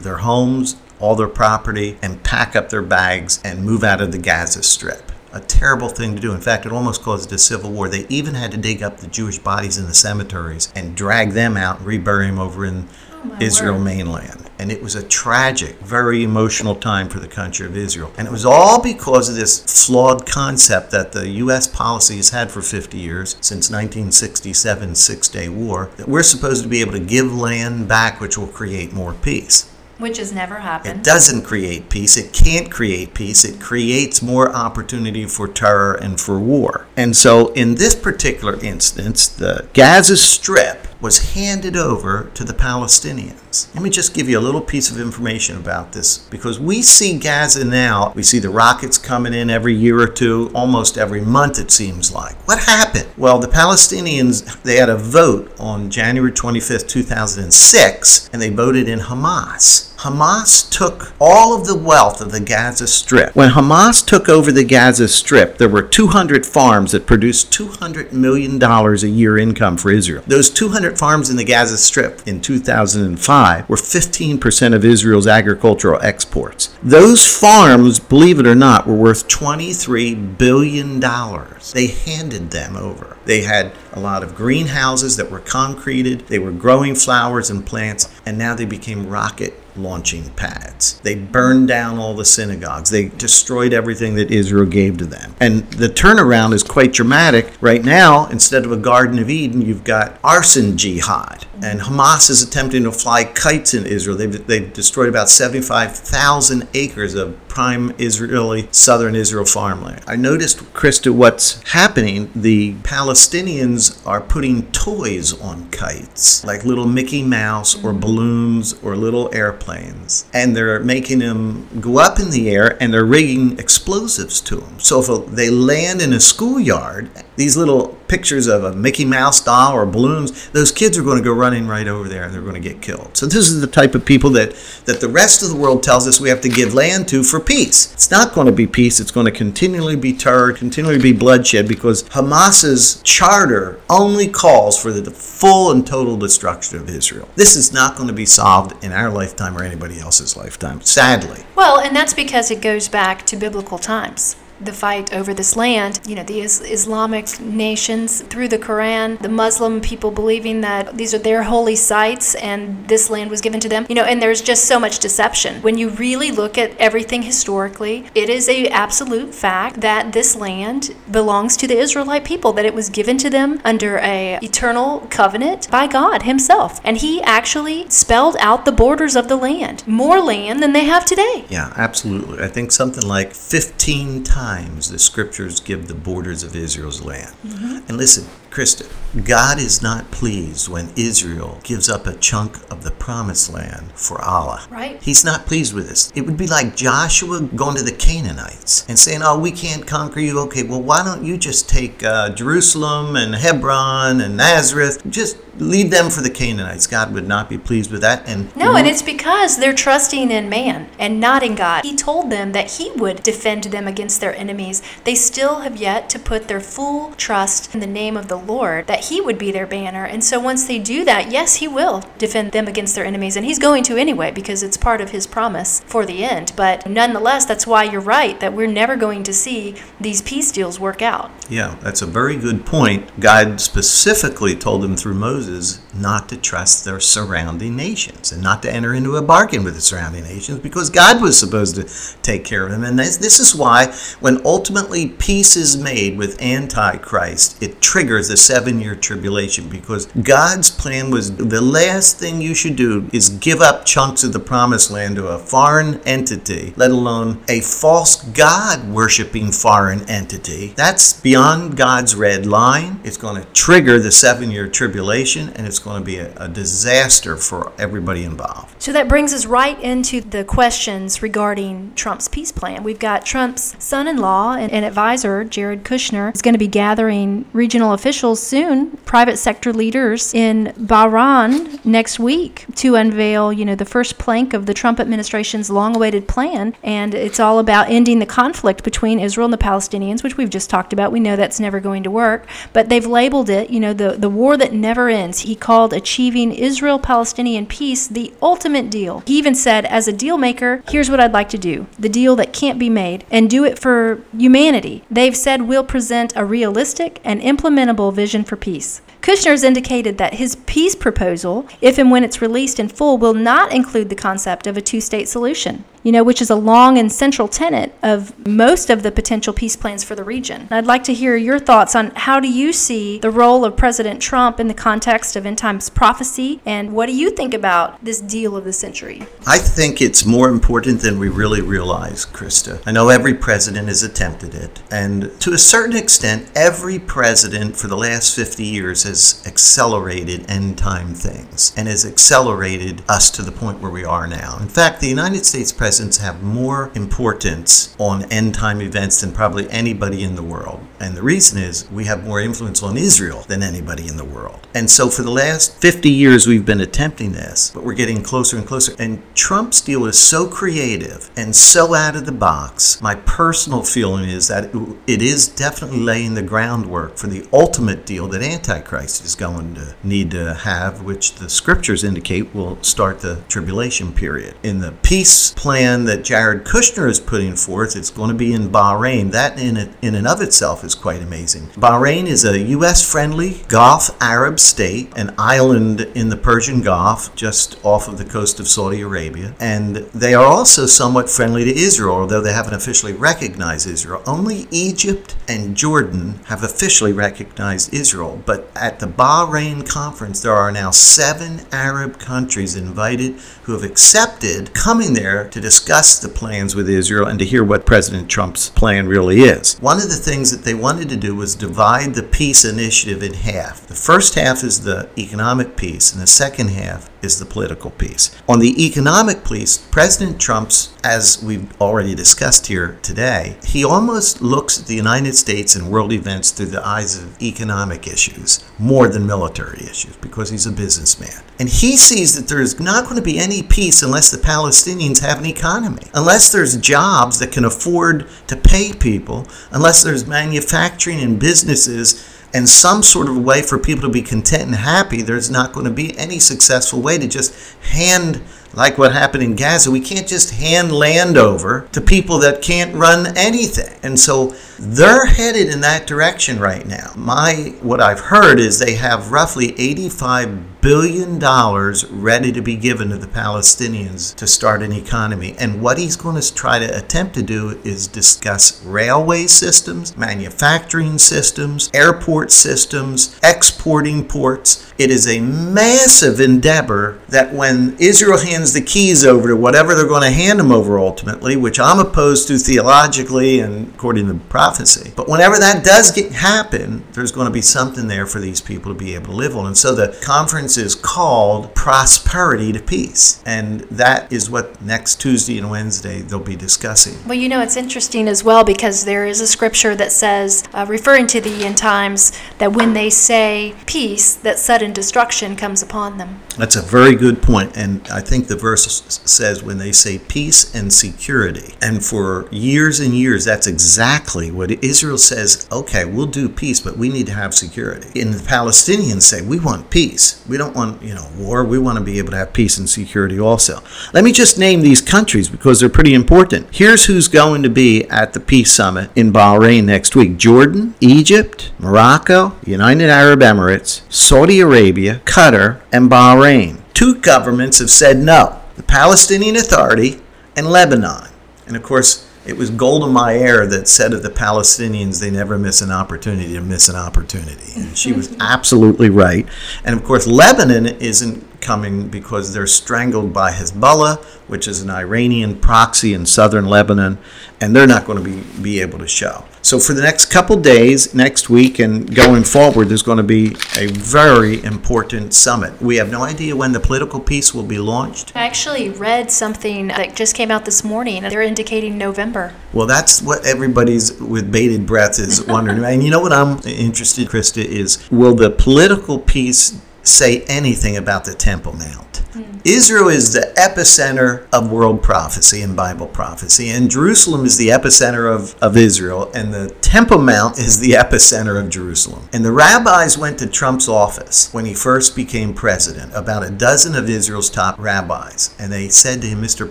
their 0.00 0.18
homes, 0.18 0.76
all 1.02 1.16
their 1.16 1.28
property, 1.28 1.98
and 2.00 2.22
pack 2.22 2.56
up 2.56 2.70
their 2.70 2.80
bags 2.80 3.40
and 3.44 3.64
move 3.64 3.84
out 3.84 4.00
of 4.00 4.12
the 4.12 4.18
Gaza 4.18 4.62
Strip. 4.62 5.12
A 5.34 5.40
terrible 5.40 5.88
thing 5.88 6.14
to 6.14 6.20
do. 6.20 6.32
In 6.32 6.40
fact, 6.40 6.66
it 6.66 6.72
almost 6.72 7.02
caused 7.02 7.32
a 7.32 7.38
civil 7.38 7.72
war. 7.72 7.88
They 7.88 8.06
even 8.08 8.34
had 8.34 8.50
to 8.52 8.58
dig 8.58 8.82
up 8.82 8.98
the 8.98 9.06
Jewish 9.06 9.38
bodies 9.38 9.78
in 9.78 9.86
the 9.86 9.94
cemeteries 9.94 10.70
and 10.76 10.94
drag 10.94 11.30
them 11.30 11.56
out 11.56 11.78
and 11.78 11.86
rebury 11.86 12.26
them 12.26 12.38
over 12.38 12.66
in 12.66 12.86
oh 13.24 13.36
Israel 13.40 13.76
word. 13.76 13.84
mainland. 13.84 14.50
And 14.58 14.70
it 14.70 14.82
was 14.82 14.94
a 14.94 15.02
tragic, 15.02 15.76
very 15.78 16.22
emotional 16.22 16.76
time 16.76 17.08
for 17.08 17.18
the 17.18 17.26
country 17.26 17.66
of 17.66 17.76
Israel. 17.76 18.12
And 18.18 18.28
it 18.28 18.30
was 18.30 18.44
all 18.44 18.80
because 18.80 19.30
of 19.30 19.34
this 19.34 19.86
flawed 19.86 20.26
concept 20.26 20.90
that 20.90 21.12
the 21.12 21.26
U.S. 21.30 21.66
policy 21.66 22.16
has 22.16 22.28
had 22.30 22.50
for 22.50 22.60
50 22.60 22.98
years, 22.98 23.30
since 23.40 23.70
1967 23.70 24.94
Six 24.94 25.28
Day 25.30 25.48
War, 25.48 25.90
that 25.96 26.08
we're 26.08 26.22
supposed 26.22 26.62
to 26.62 26.68
be 26.68 26.82
able 26.82 26.92
to 26.92 27.00
give 27.00 27.34
land 27.34 27.88
back, 27.88 28.20
which 28.20 28.36
will 28.36 28.46
create 28.46 28.92
more 28.92 29.14
peace. 29.14 29.71
Which 29.98 30.18
has 30.18 30.32
never 30.32 30.56
happened. 30.56 31.00
It 31.00 31.04
doesn't 31.04 31.42
create 31.42 31.88
peace. 31.88 32.16
It 32.16 32.32
can't 32.32 32.70
create 32.70 33.14
peace. 33.14 33.44
It 33.44 33.60
creates 33.60 34.22
more 34.22 34.50
opportunity 34.50 35.26
for 35.26 35.46
terror 35.46 35.94
and 35.94 36.20
for 36.20 36.38
war. 36.40 36.86
And 36.96 37.16
so, 37.16 37.52
in 37.52 37.76
this 37.76 37.94
particular 37.94 38.58
instance, 38.60 39.28
the 39.28 39.68
Gaza 39.74 40.16
Strip 40.16 40.88
was 41.02 41.34
handed 41.34 41.76
over 41.76 42.30
to 42.32 42.44
the 42.44 42.52
Palestinians. 42.54 43.74
Let 43.74 43.82
me 43.82 43.90
just 43.90 44.14
give 44.14 44.28
you 44.28 44.38
a 44.38 44.40
little 44.40 44.60
piece 44.60 44.88
of 44.90 45.00
information 45.00 45.56
about 45.56 45.92
this 45.92 46.16
because 46.16 46.60
we 46.60 46.80
see 46.80 47.18
Gaza 47.18 47.64
now, 47.64 48.12
we 48.14 48.22
see 48.22 48.38
the 48.38 48.48
rockets 48.48 48.98
coming 48.98 49.34
in 49.34 49.50
every 49.50 49.74
year 49.74 50.00
or 50.00 50.06
two, 50.06 50.50
almost 50.54 50.96
every 50.96 51.20
month 51.20 51.58
it 51.58 51.72
seems 51.72 52.14
like. 52.14 52.36
What 52.46 52.60
happened? 52.60 53.08
Well, 53.18 53.40
the 53.40 53.48
Palestinians, 53.48 54.62
they 54.62 54.76
had 54.76 54.88
a 54.88 54.96
vote 54.96 55.52
on 55.58 55.90
January 55.90 56.32
25th, 56.32 56.88
2006, 56.88 58.30
and 58.32 58.40
they 58.40 58.50
voted 58.50 58.88
in 58.88 59.00
Hamas. 59.00 59.91
Hamas 60.02 60.68
took 60.68 61.12
all 61.20 61.56
of 61.56 61.64
the 61.64 61.76
wealth 61.78 62.20
of 62.20 62.32
the 62.32 62.40
Gaza 62.40 62.88
Strip. 62.88 63.36
When 63.36 63.50
Hamas 63.50 64.04
took 64.04 64.28
over 64.28 64.50
the 64.50 64.64
Gaza 64.64 65.06
Strip, 65.06 65.58
there 65.58 65.68
were 65.68 65.80
200 65.80 66.44
farms 66.44 66.90
that 66.90 67.06
produced 67.06 67.52
$200 67.52 68.10
million 68.10 68.60
a 68.60 68.94
year 69.06 69.38
income 69.38 69.76
for 69.76 69.92
Israel. 69.92 70.24
Those 70.26 70.50
200 70.50 70.98
farms 70.98 71.30
in 71.30 71.36
the 71.36 71.44
Gaza 71.44 71.78
Strip 71.78 72.26
in 72.26 72.40
2005 72.40 73.68
were 73.68 73.76
15% 73.76 74.74
of 74.74 74.84
Israel's 74.84 75.28
agricultural 75.28 76.02
exports. 76.02 76.76
Those 76.82 77.24
farms, 77.24 78.00
believe 78.00 78.40
it 78.40 78.46
or 78.46 78.56
not, 78.56 78.88
were 78.88 78.96
worth 78.96 79.28
$23 79.28 80.36
billion. 80.36 80.98
They 80.98 81.86
handed 81.86 82.50
them 82.50 82.76
over. 82.76 83.16
They 83.24 83.42
had 83.42 83.70
a 83.92 84.00
lot 84.00 84.24
of 84.24 84.34
greenhouses 84.34 85.16
that 85.16 85.30
were 85.30 85.38
concreted, 85.38 86.26
they 86.26 86.40
were 86.40 86.50
growing 86.50 86.96
flowers 86.96 87.50
and 87.50 87.64
plants, 87.64 88.12
and 88.26 88.36
now 88.36 88.56
they 88.56 88.64
became 88.64 89.06
rocket 89.06 89.54
launching 89.76 90.30
pads. 90.30 91.00
They 91.00 91.14
burned 91.14 91.68
down 91.68 91.98
all 91.98 92.14
the 92.14 92.24
synagogues. 92.24 92.90
They 92.90 93.08
destroyed 93.08 93.72
everything 93.72 94.14
that 94.16 94.30
Israel 94.30 94.66
gave 94.66 94.98
to 94.98 95.04
them. 95.04 95.34
And 95.40 95.70
the 95.72 95.88
turnaround 95.88 96.52
is 96.52 96.62
quite 96.62 96.92
dramatic. 96.92 97.54
Right 97.60 97.84
now, 97.84 98.26
instead 98.26 98.64
of 98.64 98.72
a 98.72 98.76
Garden 98.76 99.18
of 99.18 99.30
Eden, 99.30 99.62
you've 99.62 99.84
got 99.84 100.18
arson 100.22 100.76
jihad. 100.76 101.46
And 101.62 101.80
Hamas 101.80 102.28
is 102.28 102.42
attempting 102.42 102.82
to 102.84 102.92
fly 102.92 103.24
kites 103.24 103.72
in 103.72 103.86
Israel. 103.86 104.16
They've, 104.16 104.46
they've 104.46 104.72
destroyed 104.72 105.08
about 105.08 105.28
75,000 105.28 106.68
acres 106.74 107.14
of 107.14 107.36
prime 107.46 107.94
Israeli, 107.98 108.68
southern 108.72 109.14
Israel 109.14 109.44
farmland. 109.44 110.02
I 110.06 110.16
noticed, 110.16 110.58
Krista, 110.72 111.14
what's 111.14 111.62
happening. 111.70 112.30
The 112.34 112.74
Palestinians 112.76 114.04
are 114.06 114.20
putting 114.20 114.70
toys 114.72 115.38
on 115.40 115.70
kites, 115.70 116.44
like 116.44 116.64
little 116.64 116.86
Mickey 116.86 117.22
Mouse 117.22 117.82
or 117.84 117.92
balloons 117.92 118.72
or 118.82 118.96
little 118.96 119.32
airplanes. 119.32 120.26
And 120.32 120.56
they're 120.56 120.80
making 120.80 121.20
them 121.20 121.68
go 121.80 121.98
up 121.98 122.18
in 122.18 122.30
the 122.30 122.50
air 122.50 122.82
and 122.82 122.92
they're 122.92 123.04
rigging 123.04 123.58
explosives 123.58 124.40
to 124.42 124.56
them. 124.56 124.80
So 124.80 125.00
if 125.00 125.30
they 125.30 125.50
land 125.50 126.02
in 126.02 126.12
a 126.12 126.20
schoolyard, 126.20 127.10
these 127.42 127.56
little 127.56 127.88
pictures 128.06 128.46
of 128.46 128.62
a 128.62 128.72
Mickey 128.72 129.04
Mouse 129.04 129.42
doll 129.42 129.72
or 129.72 129.84
balloons, 129.84 130.48
those 130.50 130.70
kids 130.70 130.96
are 130.96 131.02
going 131.02 131.18
to 131.18 131.24
go 131.24 131.32
running 131.32 131.66
right 131.66 131.88
over 131.88 132.08
there 132.08 132.22
and 132.22 132.32
they're 132.32 132.40
going 132.40 132.54
to 132.54 132.60
get 132.60 132.80
killed. 132.80 133.16
So 133.16 133.26
this 133.26 133.48
is 133.48 133.60
the 133.60 133.66
type 133.66 133.96
of 133.96 134.04
people 134.04 134.30
that, 134.30 134.54
that 134.84 135.00
the 135.00 135.08
rest 135.08 135.42
of 135.42 135.48
the 135.48 135.56
world 135.56 135.82
tells 135.82 136.06
us 136.06 136.20
we 136.20 136.28
have 136.28 136.40
to 136.42 136.48
give 136.48 136.72
land 136.72 137.08
to 137.08 137.24
for 137.24 137.40
peace. 137.40 137.92
It's 137.94 138.12
not 138.12 138.32
going 138.32 138.46
to 138.46 138.52
be 138.52 138.66
peace. 138.66 139.00
It's 139.00 139.10
going 139.10 139.26
to 139.26 139.32
continually 139.32 139.96
be 139.96 140.12
terror, 140.12 140.52
continually 140.52 141.00
be 141.00 141.12
bloodshed 141.12 141.66
because 141.66 142.08
Hamas's 142.10 143.02
charter 143.02 143.80
only 143.90 144.28
calls 144.28 144.80
for 144.80 144.92
the 144.92 145.10
full 145.10 145.72
and 145.72 145.84
total 145.84 146.16
destruction 146.16 146.78
of 146.78 146.88
Israel. 146.88 147.28
This 147.34 147.56
is 147.56 147.72
not 147.72 147.96
going 147.96 148.08
to 148.08 148.14
be 148.14 148.26
solved 148.26 148.84
in 148.84 148.92
our 148.92 149.10
lifetime 149.10 149.58
or 149.58 149.64
anybody 149.64 149.98
else's 149.98 150.36
lifetime, 150.36 150.80
sadly. 150.82 151.42
Well, 151.56 151.80
and 151.80 151.96
that's 151.96 152.14
because 152.14 152.52
it 152.52 152.60
goes 152.60 152.88
back 152.88 153.26
to 153.26 153.36
biblical 153.36 153.78
times 153.78 154.36
the 154.64 154.72
fight 154.72 155.12
over 155.12 155.34
this 155.34 155.56
land. 155.56 156.00
You 156.06 156.14
know, 156.16 156.22
the 156.22 156.40
is- 156.40 156.60
Islamic 156.60 157.40
nations 157.40 158.22
through 158.22 158.48
the 158.48 158.58
Quran, 158.58 159.18
the 159.20 159.28
Muslim 159.28 159.80
people 159.80 160.10
believing 160.10 160.60
that 160.62 160.96
these 160.96 161.14
are 161.14 161.18
their 161.18 161.44
holy 161.44 161.76
sites 161.76 162.34
and 162.36 162.86
this 162.88 163.10
land 163.10 163.30
was 163.30 163.40
given 163.40 163.60
to 163.60 163.68
them. 163.68 163.86
You 163.88 163.94
know, 163.94 164.04
and 164.04 164.20
there's 164.22 164.42
just 164.42 164.64
so 164.66 164.78
much 164.78 164.98
deception. 164.98 165.62
When 165.62 165.78
you 165.78 165.88
really 165.90 166.30
look 166.30 166.58
at 166.58 166.76
everything 166.78 167.22
historically, 167.22 168.06
it 168.14 168.28
is 168.28 168.48
a 168.48 168.68
absolute 168.68 169.34
fact 169.34 169.80
that 169.80 170.12
this 170.12 170.36
land 170.36 170.94
belongs 171.10 171.56
to 171.58 171.66
the 171.66 171.78
Israelite 171.78 172.24
people, 172.24 172.52
that 172.52 172.64
it 172.64 172.74
was 172.74 172.88
given 172.88 173.18
to 173.18 173.30
them 173.30 173.60
under 173.64 173.98
a 173.98 174.38
eternal 174.42 175.06
covenant 175.10 175.70
by 175.70 175.86
God 175.86 176.22
himself. 176.22 176.80
And 176.84 176.98
he 176.98 177.22
actually 177.22 177.88
spelled 177.90 178.36
out 178.38 178.64
the 178.64 178.72
borders 178.72 179.16
of 179.16 179.28
the 179.28 179.36
land, 179.36 179.86
more 179.86 180.20
land 180.20 180.62
than 180.62 180.72
they 180.72 180.84
have 180.84 181.04
today. 181.04 181.44
Yeah, 181.48 181.72
absolutely. 181.76 182.42
I 182.42 182.48
think 182.48 182.72
something 182.72 183.06
like 183.06 183.34
15 183.34 184.24
times 184.24 184.51
times 184.52 184.90
the 184.90 184.98
scriptures 184.98 185.60
give 185.60 185.88
the 185.88 185.94
borders 185.94 186.42
of 186.42 186.54
Israel's 186.54 187.02
land. 187.02 187.34
Mm-hmm. 187.46 187.88
And 187.88 187.96
listen, 187.96 188.26
Krista, 188.52 188.86
God 189.24 189.58
is 189.58 189.80
not 189.82 190.10
pleased 190.10 190.68
when 190.68 190.90
Israel 190.94 191.58
gives 191.64 191.88
up 191.88 192.06
a 192.06 192.14
chunk 192.14 192.58
of 192.70 192.82
the 192.82 192.90
promised 192.90 193.52
land 193.52 193.92
for 193.92 194.20
Allah. 194.22 194.66
Right. 194.70 195.02
He's 195.02 195.24
not 195.24 195.46
pleased 195.46 195.74
with 195.74 195.88
this. 195.88 196.12
It 196.14 196.22
would 196.22 196.36
be 196.36 196.46
like 196.46 196.76
Joshua 196.76 197.40
going 197.40 197.76
to 197.76 197.82
the 197.82 197.92
Canaanites 197.92 198.86
and 198.88 198.98
saying, 198.98 199.20
Oh, 199.22 199.38
we 199.38 199.52
can't 199.52 199.86
conquer 199.86 200.20
you. 200.20 200.38
Okay, 200.40 200.64
well, 200.64 200.82
why 200.82 201.02
don't 201.02 201.24
you 201.24 201.38
just 201.38 201.68
take 201.68 202.02
uh, 202.02 202.30
Jerusalem 202.30 203.16
and 203.16 203.34
Hebron 203.34 204.20
and 204.20 204.36
Nazareth? 204.36 205.02
Just 205.08 205.38
leave 205.58 205.90
them 205.90 206.10
for 206.10 206.22
the 206.22 206.30
Canaanites. 206.30 206.86
God 206.86 207.12
would 207.12 207.28
not 207.28 207.48
be 207.48 207.58
pleased 207.58 207.90
with 207.90 208.00
that. 208.00 208.26
And 208.28 208.54
no, 208.56 208.76
and 208.76 208.86
it's 208.86 209.02
because 209.02 209.58
they're 209.58 209.74
trusting 209.74 210.30
in 210.30 210.48
man 210.48 210.88
and 210.98 211.20
not 211.20 211.42
in 211.42 211.54
God. 211.54 211.84
He 211.84 211.96
told 211.96 212.30
them 212.30 212.52
that 212.52 212.72
He 212.72 212.90
would 212.92 213.22
defend 213.22 213.64
them 213.64 213.86
against 213.86 214.20
their 214.20 214.34
enemies. 214.34 214.82
They 215.04 215.14
still 215.14 215.60
have 215.60 215.76
yet 215.76 216.08
to 216.10 216.18
put 216.18 216.48
their 216.48 216.60
full 216.60 217.12
trust 217.12 217.74
in 217.74 217.80
the 217.80 217.86
name 217.86 218.16
of 218.16 218.28
the 218.28 218.41
Lord, 218.42 218.86
that 218.86 219.06
He 219.06 219.20
would 219.20 219.38
be 219.38 219.52
their 219.52 219.66
banner. 219.66 220.04
And 220.04 220.22
so 220.22 220.38
once 220.38 220.66
they 220.66 220.78
do 220.78 221.04
that, 221.04 221.30
yes, 221.30 221.56
He 221.56 221.68
will 221.68 222.02
defend 222.18 222.52
them 222.52 222.68
against 222.68 222.94
their 222.94 223.04
enemies. 223.04 223.36
And 223.36 223.46
He's 223.46 223.58
going 223.58 223.84
to 223.84 223.96
anyway 223.96 224.30
because 224.30 224.62
it's 224.62 224.76
part 224.76 225.00
of 225.00 225.10
His 225.10 225.26
promise 225.26 225.80
for 225.80 226.04
the 226.04 226.24
end. 226.24 226.52
But 226.56 226.88
nonetheless, 226.88 227.44
that's 227.44 227.66
why 227.66 227.84
you're 227.84 228.00
right 228.00 228.38
that 228.40 228.52
we're 228.52 228.66
never 228.66 228.96
going 228.96 229.22
to 229.24 229.32
see 229.32 229.74
these 230.00 230.22
peace 230.22 230.52
deals 230.52 230.78
work 230.80 231.02
out. 231.02 231.30
Yeah, 231.48 231.76
that's 231.80 232.02
a 232.02 232.06
very 232.06 232.36
good 232.36 232.66
point. 232.66 233.20
God 233.20 233.60
specifically 233.60 234.54
told 234.54 234.82
them 234.82 234.96
through 234.96 235.14
Moses 235.14 235.80
not 235.94 236.28
to 236.30 236.36
trust 236.36 236.84
their 236.84 237.00
surrounding 237.00 237.76
nations 237.76 238.32
and 238.32 238.42
not 238.42 238.62
to 238.62 238.72
enter 238.72 238.94
into 238.94 239.16
a 239.16 239.22
bargain 239.22 239.64
with 239.64 239.74
the 239.74 239.80
surrounding 239.80 240.24
nations 240.24 240.58
because 240.60 240.90
God 240.90 241.20
was 241.20 241.38
supposed 241.38 241.76
to 241.76 242.22
take 242.22 242.44
care 242.44 242.64
of 242.64 242.70
them. 242.70 242.84
And 242.84 242.98
this, 242.98 243.38
is 243.40 243.54
why, 243.54 243.92
when 244.20 244.44
ultimately 244.44 245.08
peace 245.08 245.56
is 245.56 245.76
made 245.76 246.16
with 246.16 246.40
Antichrist, 246.40 247.62
it 247.62 247.80
triggers 247.80 248.30
the 248.32 248.36
seven 248.38 248.80
year 248.80 248.94
tribulation 248.94 249.68
because 249.68 250.06
God's 250.06 250.70
plan 250.70 251.10
was 251.10 251.36
the 251.36 251.60
last 251.60 252.18
thing 252.18 252.40
you 252.40 252.54
should 252.54 252.76
do 252.76 253.06
is 253.12 253.28
give 253.28 253.60
up 253.60 253.84
chunks 253.84 254.24
of 254.24 254.32
the 254.32 254.40
promised 254.40 254.90
land 254.90 255.16
to 255.16 255.26
a 255.26 255.38
foreign 255.38 256.00
entity, 256.06 256.72
let 256.76 256.90
alone 256.90 257.42
a 257.46 257.60
false 257.60 258.24
God 258.30 258.88
worshiping 258.88 259.52
foreign 259.52 260.08
entity. 260.08 260.68
That's 260.68 261.20
beyond 261.20 261.76
God's 261.76 262.14
red 262.14 262.46
line. 262.46 263.00
It's 263.04 263.18
going 263.18 263.36
to 263.36 263.46
trigger 263.52 263.98
the 263.98 264.10
seven 264.10 264.50
year 264.50 264.66
tribulation 264.66 265.50
and 265.50 265.66
it's 265.66 265.78
going 265.78 266.00
to 266.00 266.06
be 266.06 266.16
a, 266.16 266.32
a 266.36 266.48
disaster 266.48 267.36
for 267.36 267.70
everybody 267.78 268.24
involved. 268.24 268.80
So 268.80 268.94
that 268.94 269.08
brings 269.08 269.34
us 269.34 269.44
right 269.44 269.78
into 269.82 270.22
the 270.22 270.42
questions 270.42 271.20
regarding 271.20 271.92
Trump's 271.96 272.28
peace 272.28 272.50
plan. 272.50 272.82
We've 272.82 272.98
got 272.98 273.26
Trump's 273.26 273.76
son 273.78 274.08
in 274.08 274.16
law 274.16 274.54
and, 274.54 274.72
and 274.72 274.86
advisor, 274.86 275.44
Jared 275.44 275.84
Kushner, 275.84 276.34
is 276.34 276.40
going 276.40 276.54
to 276.54 276.58
be 276.58 276.66
gathering 276.66 277.44
regional 277.52 277.92
officials 277.92 278.21
soon, 278.22 278.96
private 279.04 279.36
sector 279.36 279.72
leaders 279.72 280.32
in 280.32 280.72
Bahrain 280.78 281.84
next 281.84 282.20
week 282.20 282.66
to 282.76 282.94
unveil, 282.94 283.52
you 283.52 283.64
know, 283.64 283.74
the 283.74 283.84
first 283.84 284.18
plank 284.18 284.54
of 284.54 284.66
the 284.66 284.74
Trump 284.74 285.00
administration's 285.00 285.68
long-awaited 285.68 286.28
plan. 286.28 286.74
And 286.82 287.14
it's 287.14 287.40
all 287.40 287.58
about 287.58 287.90
ending 287.90 288.20
the 288.20 288.26
conflict 288.26 288.84
between 288.84 289.18
Israel 289.18 289.46
and 289.46 289.52
the 289.52 289.58
Palestinians, 289.58 290.22
which 290.22 290.36
we've 290.36 290.48
just 290.50 290.70
talked 290.70 290.92
about. 290.92 291.10
We 291.10 291.20
know 291.20 291.34
that's 291.34 291.58
never 291.58 291.80
going 291.80 292.04
to 292.04 292.10
work, 292.10 292.46
but 292.72 292.88
they've 292.88 293.04
labeled 293.04 293.50
it, 293.50 293.70
you 293.70 293.80
know, 293.80 293.92
the, 293.92 294.12
the 294.12 294.30
war 294.30 294.56
that 294.56 294.72
never 294.72 295.08
ends. 295.08 295.40
He 295.40 295.56
called 295.56 295.92
achieving 295.92 296.52
Israel 296.52 296.98
Palestinian 296.98 297.66
peace 297.66 298.06
the 298.06 298.32
ultimate 298.40 298.90
deal. 298.90 299.22
He 299.26 299.36
even 299.38 299.54
said, 299.54 299.84
as 299.86 300.06
a 300.06 300.12
deal 300.12 300.38
maker, 300.38 300.82
here's 300.88 301.10
what 301.10 301.20
I'd 301.20 301.32
like 301.32 301.48
to 301.50 301.58
do 301.58 301.86
the 301.98 302.08
deal 302.08 302.36
that 302.36 302.52
can't 302.52 302.78
be 302.78 302.90
made, 302.90 303.24
and 303.30 303.50
do 303.50 303.64
it 303.64 303.78
for 303.78 304.22
humanity. 304.36 305.04
They've 305.10 305.36
said 305.36 305.62
we'll 305.62 305.84
present 305.84 306.32
a 306.36 306.44
realistic 306.44 307.20
and 307.24 307.40
implementable 307.40 308.11
vision 308.12 308.44
for 308.44 308.56
peace. 308.56 309.00
Kushner 309.22 309.52
has 309.52 309.62
indicated 309.62 310.18
that 310.18 310.34
his 310.34 310.56
peace 310.66 310.96
proposal, 310.96 311.64
if 311.80 311.96
and 311.96 312.10
when 312.10 312.24
it's 312.24 312.42
released 312.42 312.80
in 312.80 312.88
full, 312.88 313.18
will 313.18 313.34
not 313.34 313.72
include 313.72 314.08
the 314.08 314.16
concept 314.16 314.66
of 314.66 314.76
a 314.76 314.80
two 314.80 315.00
state 315.00 315.28
solution 315.28 315.84
you 316.02 316.12
know, 316.12 316.24
which 316.24 316.42
is 316.42 316.50
a 316.50 316.54
long 316.54 316.98
and 316.98 317.10
central 317.12 317.48
tenet 317.48 317.94
of 318.02 318.46
most 318.46 318.90
of 318.90 319.02
the 319.02 319.12
potential 319.12 319.52
peace 319.52 319.76
plans 319.76 320.02
for 320.02 320.14
the 320.14 320.24
region. 320.24 320.66
I'd 320.70 320.86
like 320.86 321.04
to 321.04 321.14
hear 321.14 321.36
your 321.36 321.58
thoughts 321.58 321.94
on 321.94 322.10
how 322.16 322.40
do 322.40 322.50
you 322.50 322.72
see 322.72 323.18
the 323.18 323.30
role 323.30 323.64
of 323.64 323.76
President 323.76 324.20
Trump 324.20 324.58
in 324.58 324.68
the 324.68 324.74
context 324.74 325.36
of 325.36 325.46
end 325.46 325.58
times 325.58 325.90
prophecy, 325.90 326.60
and 326.66 326.92
what 326.92 327.06
do 327.06 327.14
you 327.14 327.30
think 327.30 327.54
about 327.54 328.02
this 328.04 328.20
deal 328.20 328.56
of 328.56 328.64
the 328.64 328.72
century? 328.72 329.26
I 329.46 329.58
think 329.58 330.00
it's 330.00 330.24
more 330.24 330.48
important 330.48 331.00
than 331.00 331.18
we 331.18 331.28
really 331.28 331.60
realize, 331.60 332.26
Krista. 332.26 332.82
I 332.86 332.92
know 332.92 333.08
every 333.08 333.34
president 333.34 333.88
has 333.88 334.02
attempted 334.02 334.54
it. 334.54 334.82
And 334.90 335.38
to 335.40 335.52
a 335.52 335.58
certain 335.58 335.96
extent, 335.96 336.50
every 336.54 336.98
president 336.98 337.76
for 337.76 337.86
the 337.86 337.96
last 337.96 338.34
50 338.34 338.64
years 338.64 339.04
has 339.12 339.42
accelerated 339.46 340.50
end 340.50 340.78
time 340.78 341.12
things 341.12 341.74
and 341.76 341.86
has 341.86 342.06
accelerated 342.06 343.02
us 343.10 343.30
to 343.30 343.42
the 343.42 343.52
point 343.52 343.78
where 343.78 343.90
we 343.90 344.04
are 344.04 344.26
now. 344.26 344.56
In 344.58 344.70
fact, 344.70 345.00
the 345.00 345.08
United 345.08 345.44
States 345.44 345.70
presidents 345.70 346.16
have 346.16 346.42
more 346.42 346.90
importance 346.94 347.94
on 347.98 348.24
end 348.32 348.54
time 348.54 348.80
events 348.80 349.20
than 349.20 349.32
probably 349.32 349.68
anybody 349.70 350.22
in 350.22 350.34
the 350.34 350.42
world. 350.42 350.80
And 350.98 351.14
the 351.14 351.22
reason 351.22 351.62
is 351.62 351.90
we 351.90 352.06
have 352.06 352.24
more 352.24 352.40
influence 352.40 352.82
on 352.82 352.96
Israel 352.96 353.44
than 353.48 353.62
anybody 353.62 354.08
in 354.08 354.16
the 354.16 354.24
world. 354.24 354.66
And 354.74 354.88
so 354.88 355.10
for 355.10 355.22
the 355.22 355.30
last 355.30 355.76
50 355.82 356.08
years, 356.08 356.46
we've 356.46 356.64
been 356.64 356.80
attempting 356.80 357.32
this, 357.32 357.70
but 357.74 357.84
we're 357.84 357.92
getting 357.92 358.22
closer 358.22 358.56
and 358.56 358.66
closer. 358.66 358.94
And 358.98 359.22
Trump's 359.34 359.82
deal 359.82 360.06
is 360.06 360.18
so 360.18 360.48
creative 360.48 361.30
and 361.36 361.54
so 361.54 361.94
out 361.94 362.16
of 362.16 362.24
the 362.24 362.32
box. 362.32 363.02
My 363.02 363.16
personal 363.16 363.82
feeling 363.82 364.30
is 364.30 364.48
that 364.48 364.70
it 365.06 365.20
is 365.20 365.48
definitely 365.48 366.00
laying 366.00 366.32
the 366.32 366.42
groundwork 366.42 367.18
for 367.18 367.26
the 367.26 367.46
ultimate 367.52 368.06
deal 368.06 368.26
that 368.28 368.40
Antichrist 368.42 369.01
is 369.04 369.34
going 369.34 369.74
to 369.74 369.94
need 370.02 370.30
to 370.32 370.54
have, 370.54 371.02
which 371.02 371.34
the 371.34 371.48
scriptures 371.48 372.04
indicate 372.04 372.54
will 372.54 372.82
start 372.82 373.20
the 373.20 373.42
tribulation 373.48 374.12
period. 374.12 374.54
In 374.62 374.80
the 374.80 374.92
peace 375.02 375.52
plan 375.52 376.04
that 376.04 376.24
Jared 376.24 376.64
Kushner 376.64 377.08
is 377.08 377.20
putting 377.20 377.56
forth, 377.56 377.96
it's 377.96 378.10
going 378.10 378.28
to 378.28 378.34
be 378.34 378.52
in 378.52 378.68
Bahrain. 378.68 379.30
That 379.32 379.58
in, 379.58 379.94
in 380.02 380.14
and 380.14 380.26
of 380.26 380.40
itself 380.40 380.84
is 380.84 380.94
quite 380.94 381.22
amazing. 381.22 381.66
Bahrain 381.76 382.26
is 382.26 382.44
a 382.44 382.58
U.S. 382.58 383.08
friendly 383.08 383.62
Gulf 383.68 384.10
Arab 384.20 384.58
state, 384.58 385.12
an 385.16 385.34
island 385.38 386.00
in 386.14 386.28
the 386.28 386.36
Persian 386.36 386.80
Gulf 386.80 387.34
just 387.34 387.82
off 387.84 388.08
of 388.08 388.18
the 388.18 388.24
coast 388.24 388.60
of 388.60 388.68
Saudi 388.68 389.00
Arabia. 389.00 389.54
And 389.60 389.96
they 389.96 390.34
are 390.34 390.46
also 390.46 390.86
somewhat 390.86 391.28
friendly 391.28 391.64
to 391.64 391.74
Israel, 391.74 392.16
although 392.16 392.40
they 392.40 392.52
haven't 392.52 392.74
officially 392.74 393.12
recognized 393.12 393.86
Israel. 393.86 394.22
Only 394.26 394.66
Egypt 394.70 395.36
and 395.48 395.76
Jordan 395.76 396.40
have 396.46 396.62
officially 396.62 397.12
recognized 397.12 397.92
Israel. 397.92 398.42
But 398.44 398.70
at 398.76 398.91
the 398.98 399.06
Bahrain 399.06 399.88
conference, 399.88 400.40
there 400.40 400.54
are 400.54 400.72
now 400.72 400.90
seven 400.90 401.60
Arab 401.72 402.18
countries 402.18 402.76
invited 402.76 403.38
who 403.62 403.72
have 403.72 403.84
accepted 403.84 404.74
coming 404.74 405.14
there 405.14 405.48
to 405.48 405.60
discuss 405.60 406.18
the 406.18 406.28
plans 406.28 406.74
with 406.74 406.88
Israel 406.88 407.26
and 407.26 407.38
to 407.38 407.44
hear 407.44 407.62
what 407.62 407.86
President 407.86 408.28
Trump's 408.28 408.70
plan 408.70 409.06
really 409.06 409.40
is. 409.40 409.78
One 409.80 409.98
of 409.98 410.08
the 410.08 410.16
things 410.16 410.50
that 410.50 410.64
they 410.64 410.74
wanted 410.74 411.08
to 411.10 411.16
do 411.16 411.34
was 411.34 411.54
divide 411.54 412.14
the 412.14 412.22
peace 412.22 412.64
initiative 412.64 413.22
in 413.22 413.34
half. 413.34 413.86
The 413.86 413.94
first 413.94 414.34
half 414.34 414.64
is 414.64 414.82
the 414.82 415.08
economic 415.16 415.76
peace, 415.76 416.12
and 416.12 416.20
the 416.20 416.26
second 416.26 416.70
half 416.70 417.08
is 417.22 417.38
the 417.38 417.44
political 417.44 417.90
piece. 417.90 418.34
On 418.48 418.58
the 418.58 418.84
economic 418.84 419.44
piece, 419.44 419.78
President 419.78 420.40
Trump's, 420.40 420.92
as 421.04 421.42
we've 421.42 421.80
already 421.80 422.14
discussed 422.14 422.66
here 422.66 422.98
today, 423.02 423.56
he 423.64 423.84
almost 423.84 424.42
looks 424.42 424.80
at 424.80 424.86
the 424.86 424.96
United 424.96 425.34
States 425.34 425.76
and 425.76 425.90
world 425.90 426.12
events 426.12 426.50
through 426.50 426.66
the 426.66 426.84
eyes 426.84 427.16
of 427.16 427.40
economic 427.40 428.06
issues 428.06 428.64
more 428.78 429.08
than 429.08 429.26
military 429.26 429.82
issues 429.84 430.16
because 430.16 430.50
he's 430.50 430.66
a 430.66 430.72
businessman. 430.72 431.42
And 431.58 431.68
he 431.68 431.96
sees 431.96 432.34
that 432.34 432.48
there's 432.48 432.80
not 432.80 433.04
going 433.04 433.16
to 433.16 433.22
be 433.22 433.38
any 433.38 433.51
peace 433.60 434.02
unless 434.02 434.30
the 434.30 434.38
Palestinians 434.38 435.20
have 435.20 435.38
an 435.40 435.46
economy, 435.46 436.04
unless 436.14 436.50
there's 436.50 436.76
jobs 436.78 437.40
that 437.40 437.52
can 437.52 437.64
afford 437.64 438.26
to 438.46 438.56
pay 438.56 438.92
people, 438.92 439.46
unless 439.72 440.02
there's 440.02 440.26
manufacturing 440.26 441.20
and 441.20 441.38
businesses 441.38 442.26
and 442.54 442.68
some 442.68 443.02
sort 443.02 443.28
of 443.28 443.36
way 443.42 443.62
for 443.62 443.78
people 443.78 444.02
to 444.02 444.08
be 444.08 444.22
content 444.22 444.64
and 444.64 444.74
happy, 444.74 445.22
there's 445.22 445.50
not 445.50 445.72
going 445.72 445.86
to 445.86 445.92
be 445.92 446.16
any 446.18 446.38
successful 446.38 447.00
way 447.00 447.18
to 447.18 447.26
just 447.26 447.52
hand, 447.80 448.40
like 448.74 448.98
what 448.98 449.12
happened 449.12 449.42
in 449.42 449.56
Gaza, 449.56 449.90
we 449.90 450.00
can't 450.00 450.26
just 450.26 450.52
hand 450.52 450.92
land 450.92 451.36
over 451.36 451.88
to 451.92 452.00
people 452.00 452.38
that 452.38 452.62
can't 452.62 452.94
run 452.94 453.36
anything. 453.36 453.98
And 454.02 454.18
so 454.18 454.54
they're 454.78 455.26
headed 455.26 455.68
in 455.68 455.80
that 455.82 456.06
direction 456.06 456.58
right 456.58 456.86
now. 456.86 457.12
My 457.16 457.74
what 457.82 458.00
I've 458.00 458.20
heard 458.20 458.58
is 458.58 458.78
they 458.78 458.94
have 458.94 459.30
roughly 459.30 459.78
85 459.78 460.80
billion 460.82 461.38
dollars 461.38 462.04
ready 462.06 462.50
to 462.50 462.60
be 462.60 462.74
given 462.74 463.08
to 463.08 463.16
the 463.16 463.28
Palestinians 463.28 464.34
to 464.34 464.46
start 464.48 464.82
an 464.82 464.92
economy. 464.92 465.54
And 465.56 465.80
what 465.80 465.98
he's 465.98 466.16
going 466.16 466.40
to 466.40 466.54
try 466.54 466.80
to 466.80 466.98
attempt 466.98 467.34
to 467.36 467.42
do 467.42 467.80
is 467.84 468.08
discuss 468.08 468.84
railway 468.84 469.46
systems, 469.46 470.16
manufacturing 470.16 471.18
systems, 471.18 471.88
airport 471.94 472.50
systems, 472.50 473.38
exporting 473.44 474.26
ports. 474.26 474.92
It 474.98 475.10
is 475.10 475.28
a 475.28 475.40
massive 475.40 476.40
endeavor 476.40 477.20
that 477.28 477.54
when 477.54 477.96
Israel 478.00 478.38
hands 478.38 478.61
the 478.70 478.80
keys 478.80 479.24
over 479.24 479.48
to 479.48 479.56
whatever 479.56 479.94
they're 479.94 480.06
going 480.06 480.22
to 480.22 480.30
hand 480.30 480.58
them 480.58 480.70
over 480.70 480.98
ultimately, 480.98 481.56
which 481.56 481.80
I'm 481.80 481.98
opposed 481.98 482.48
to 482.48 482.58
theologically 482.58 483.60
and 483.60 483.92
according 483.94 484.28
to 484.28 484.34
prophecy. 484.34 485.12
But 485.16 485.28
whenever 485.28 485.58
that 485.58 485.84
does 485.84 486.12
get 486.12 486.32
happen, 486.32 487.04
there's 487.12 487.32
going 487.32 487.46
to 487.46 487.52
be 487.52 487.62
something 487.62 488.06
there 488.06 488.26
for 488.26 488.40
these 488.40 488.60
people 488.60 488.92
to 488.92 488.98
be 488.98 489.14
able 489.14 489.26
to 489.26 489.32
live 489.32 489.56
on. 489.56 489.66
And 489.66 489.76
so 489.76 489.94
the 489.94 490.16
conference 490.22 490.52
conference 490.52 490.76
is 490.76 490.94
called 490.94 491.74
Prosperity 491.74 492.72
to 492.72 492.80
Peace. 492.80 493.42
And 493.46 493.80
that 493.90 494.30
is 494.32 494.50
what 494.50 494.82
next 494.82 495.20
Tuesday 495.20 495.56
and 495.56 495.70
Wednesday 495.70 496.20
they'll 496.20 496.40
be 496.40 496.56
discussing. 496.56 497.14
Well, 497.26 497.38
you 497.38 497.48
know, 497.48 497.60
it's 497.60 497.76
interesting 497.76 498.28
as 498.28 498.44
well 498.44 498.64
because 498.64 499.04
there 499.04 499.24
is 499.24 499.40
a 499.40 499.46
scripture 499.46 499.94
that 499.96 500.12
says, 500.12 500.64
uh, 500.74 500.84
referring 500.88 501.26
to 501.28 501.40
the 501.40 501.64
end 501.64 501.78
times, 501.78 502.32
that 502.58 502.72
when 502.72 502.92
they 502.92 503.08
say 503.08 503.74
peace, 503.86 504.34
that 504.34 504.58
sudden 504.58 504.92
destruction 504.92 505.56
comes 505.56 505.82
upon 505.82 506.18
them. 506.18 506.40
That's 506.58 506.76
a 506.76 506.82
very 506.82 507.14
good 507.14 507.42
point. 507.42 507.76
And 507.76 508.06
I 508.08 508.20
think 508.20 508.48
the 508.52 508.58
verse 508.58 509.20
says 509.24 509.62
when 509.62 509.78
they 509.78 509.92
say 509.92 510.18
peace 510.18 510.74
and 510.74 510.92
security. 510.92 511.74
And 511.80 512.04
for 512.04 512.48
years 512.50 513.00
and 513.00 513.14
years, 513.14 513.46
that's 513.46 513.66
exactly 513.66 514.50
what 514.50 514.70
Israel 514.84 515.16
says 515.18 515.66
okay, 515.72 516.04
we'll 516.04 516.26
do 516.26 516.48
peace, 516.48 516.80
but 516.80 516.98
we 516.98 517.08
need 517.08 517.26
to 517.26 517.32
have 517.32 517.54
security. 517.54 518.20
And 518.20 518.34
the 518.34 518.38
Palestinians 518.38 519.22
say, 519.22 519.40
we 519.40 519.58
want 519.58 519.88
peace. 519.88 520.44
We 520.46 520.58
don't 520.58 520.76
want, 520.76 521.02
you 521.02 521.14
know, 521.14 521.28
war. 521.36 521.64
We 521.64 521.78
want 521.78 521.98
to 521.98 522.04
be 522.04 522.18
able 522.18 522.32
to 522.32 522.36
have 522.36 522.52
peace 522.52 522.76
and 522.76 522.88
security 522.88 523.40
also. 523.40 523.82
Let 524.12 524.24
me 524.24 524.32
just 524.32 524.58
name 524.58 524.82
these 524.82 525.00
countries 525.00 525.48
because 525.48 525.80
they're 525.80 525.88
pretty 525.88 526.12
important. 526.12 526.66
Here's 526.74 527.06
who's 527.06 527.28
going 527.28 527.62
to 527.62 527.70
be 527.70 528.04
at 528.08 528.34
the 528.34 528.40
Peace 528.40 528.72
Summit 528.72 529.10
in 529.16 529.32
Bahrain 529.32 529.84
next 529.84 530.14
week 530.14 530.36
Jordan, 530.36 530.94
Egypt, 531.00 531.72
Morocco, 531.78 532.54
United 532.66 533.08
Arab 533.08 533.40
Emirates, 533.40 534.02
Saudi 534.12 534.60
Arabia, 534.60 535.22
Qatar, 535.24 535.80
and 535.90 536.10
Bahrain. 536.10 536.81
Two 536.94 537.16
governments 537.16 537.78
have 537.78 537.90
said 537.90 538.18
no 538.18 538.60
the 538.76 538.82
Palestinian 538.82 539.56
Authority 539.56 540.20
and 540.56 540.66
Lebanon. 540.66 541.28
And 541.66 541.76
of 541.76 541.82
course, 541.82 542.28
it 542.44 542.56
was 542.56 542.70
Golda 542.70 543.06
Meir 543.06 543.66
that 543.66 543.86
said 543.86 544.12
of 544.12 544.22
the 544.22 544.30
Palestinians, 544.30 545.20
they 545.20 545.30
never 545.30 545.58
miss 545.58 545.80
an 545.80 545.92
opportunity 545.92 546.54
to 546.54 546.60
miss 546.60 546.88
an 546.88 546.96
opportunity. 546.96 547.72
And 547.76 547.96
she 547.96 548.12
was 548.12 548.36
absolutely 548.40 549.10
right. 549.10 549.46
And 549.84 549.96
of 549.96 550.04
course, 550.04 550.26
Lebanon 550.26 550.86
isn't 550.86 551.60
coming 551.60 552.08
because 552.08 552.52
they're 552.52 552.66
strangled 552.66 553.32
by 553.32 553.52
Hezbollah, 553.52 554.24
which 554.48 554.66
is 554.66 554.82
an 554.82 554.90
Iranian 554.90 555.60
proxy 555.60 556.14
in 556.14 556.26
southern 556.26 556.66
Lebanon, 556.66 557.18
and 557.60 557.76
they're 557.76 557.86
not 557.86 558.06
going 558.06 558.18
to 558.18 558.24
be, 558.24 558.42
be 558.60 558.80
able 558.80 558.98
to 558.98 559.06
show. 559.06 559.44
So, 559.64 559.78
for 559.78 559.94
the 559.94 560.02
next 560.02 560.26
couple 560.26 560.56
days, 560.56 561.14
next 561.14 561.48
week, 561.48 561.78
and 561.78 562.12
going 562.14 562.42
forward, 562.42 562.88
there's 562.88 563.02
going 563.02 563.18
to 563.18 563.22
be 563.22 563.56
a 563.76 563.86
very 563.86 564.62
important 564.64 565.34
summit. 565.34 565.80
We 565.80 565.96
have 565.96 566.10
no 566.10 566.22
idea 566.22 566.56
when 566.56 566.72
the 566.72 566.80
political 566.80 567.20
peace 567.20 567.54
will 567.54 567.62
be 567.62 567.78
launched. 567.78 568.32
I 568.34 568.44
actually 568.44 568.90
read 568.90 569.30
something 569.30 569.86
that 569.86 570.16
just 570.16 570.34
came 570.34 570.50
out 570.50 570.64
this 570.64 570.82
morning. 570.82 571.22
They're 571.22 571.42
indicating 571.42 571.96
November. 571.96 572.52
Well, 572.72 572.88
that's 572.88 573.22
what 573.22 573.46
everybody's 573.46 574.20
with 574.20 574.50
bated 574.50 574.84
breath 574.84 575.20
is 575.20 575.46
wondering. 575.46 575.84
and 575.84 576.02
you 576.02 576.10
know 576.10 576.20
what 576.20 576.32
I'm 576.32 576.58
interested, 576.66 577.28
Krista, 577.28 577.64
is 577.64 578.10
will 578.10 578.34
the 578.34 578.50
political 578.50 579.18
peace 579.18 579.80
say 580.02 580.42
anything 580.42 580.96
about 580.96 581.24
the 581.24 581.34
Temple 581.34 581.72
Mount. 581.74 582.22
Mm. 582.32 582.60
Israel 582.64 583.08
is 583.08 583.34
the 583.34 583.52
epicenter 583.56 584.46
of 584.52 584.72
world 584.72 585.02
prophecy 585.02 585.60
and 585.60 585.76
Bible 585.76 586.06
prophecy, 586.06 586.70
and 586.70 586.90
Jerusalem 586.90 587.44
is 587.44 587.58
the 587.58 587.68
epicenter 587.68 588.32
of, 588.32 588.56
of 588.62 588.76
Israel, 588.76 589.30
and 589.34 589.52
the 589.52 589.68
Temple 589.82 590.18
Mount 590.18 590.58
is 590.58 590.80
the 590.80 590.92
epicenter 590.92 591.62
of 591.62 591.68
Jerusalem. 591.68 592.28
And 592.32 592.44
the 592.44 592.52
rabbis 592.52 593.18
went 593.18 593.38
to 593.40 593.46
Trump's 593.46 593.88
office 593.88 594.52
when 594.52 594.64
he 594.64 594.74
first 594.74 595.14
became 595.14 595.52
president, 595.52 596.12
about 596.14 596.42
a 596.42 596.50
dozen 596.50 596.94
of 596.94 597.10
Israel's 597.10 597.50
top 597.50 597.78
rabbis, 597.78 598.54
and 598.58 598.72
they 598.72 598.88
said 598.88 599.20
to 599.20 599.28
him, 599.28 599.42
Mr. 599.42 599.70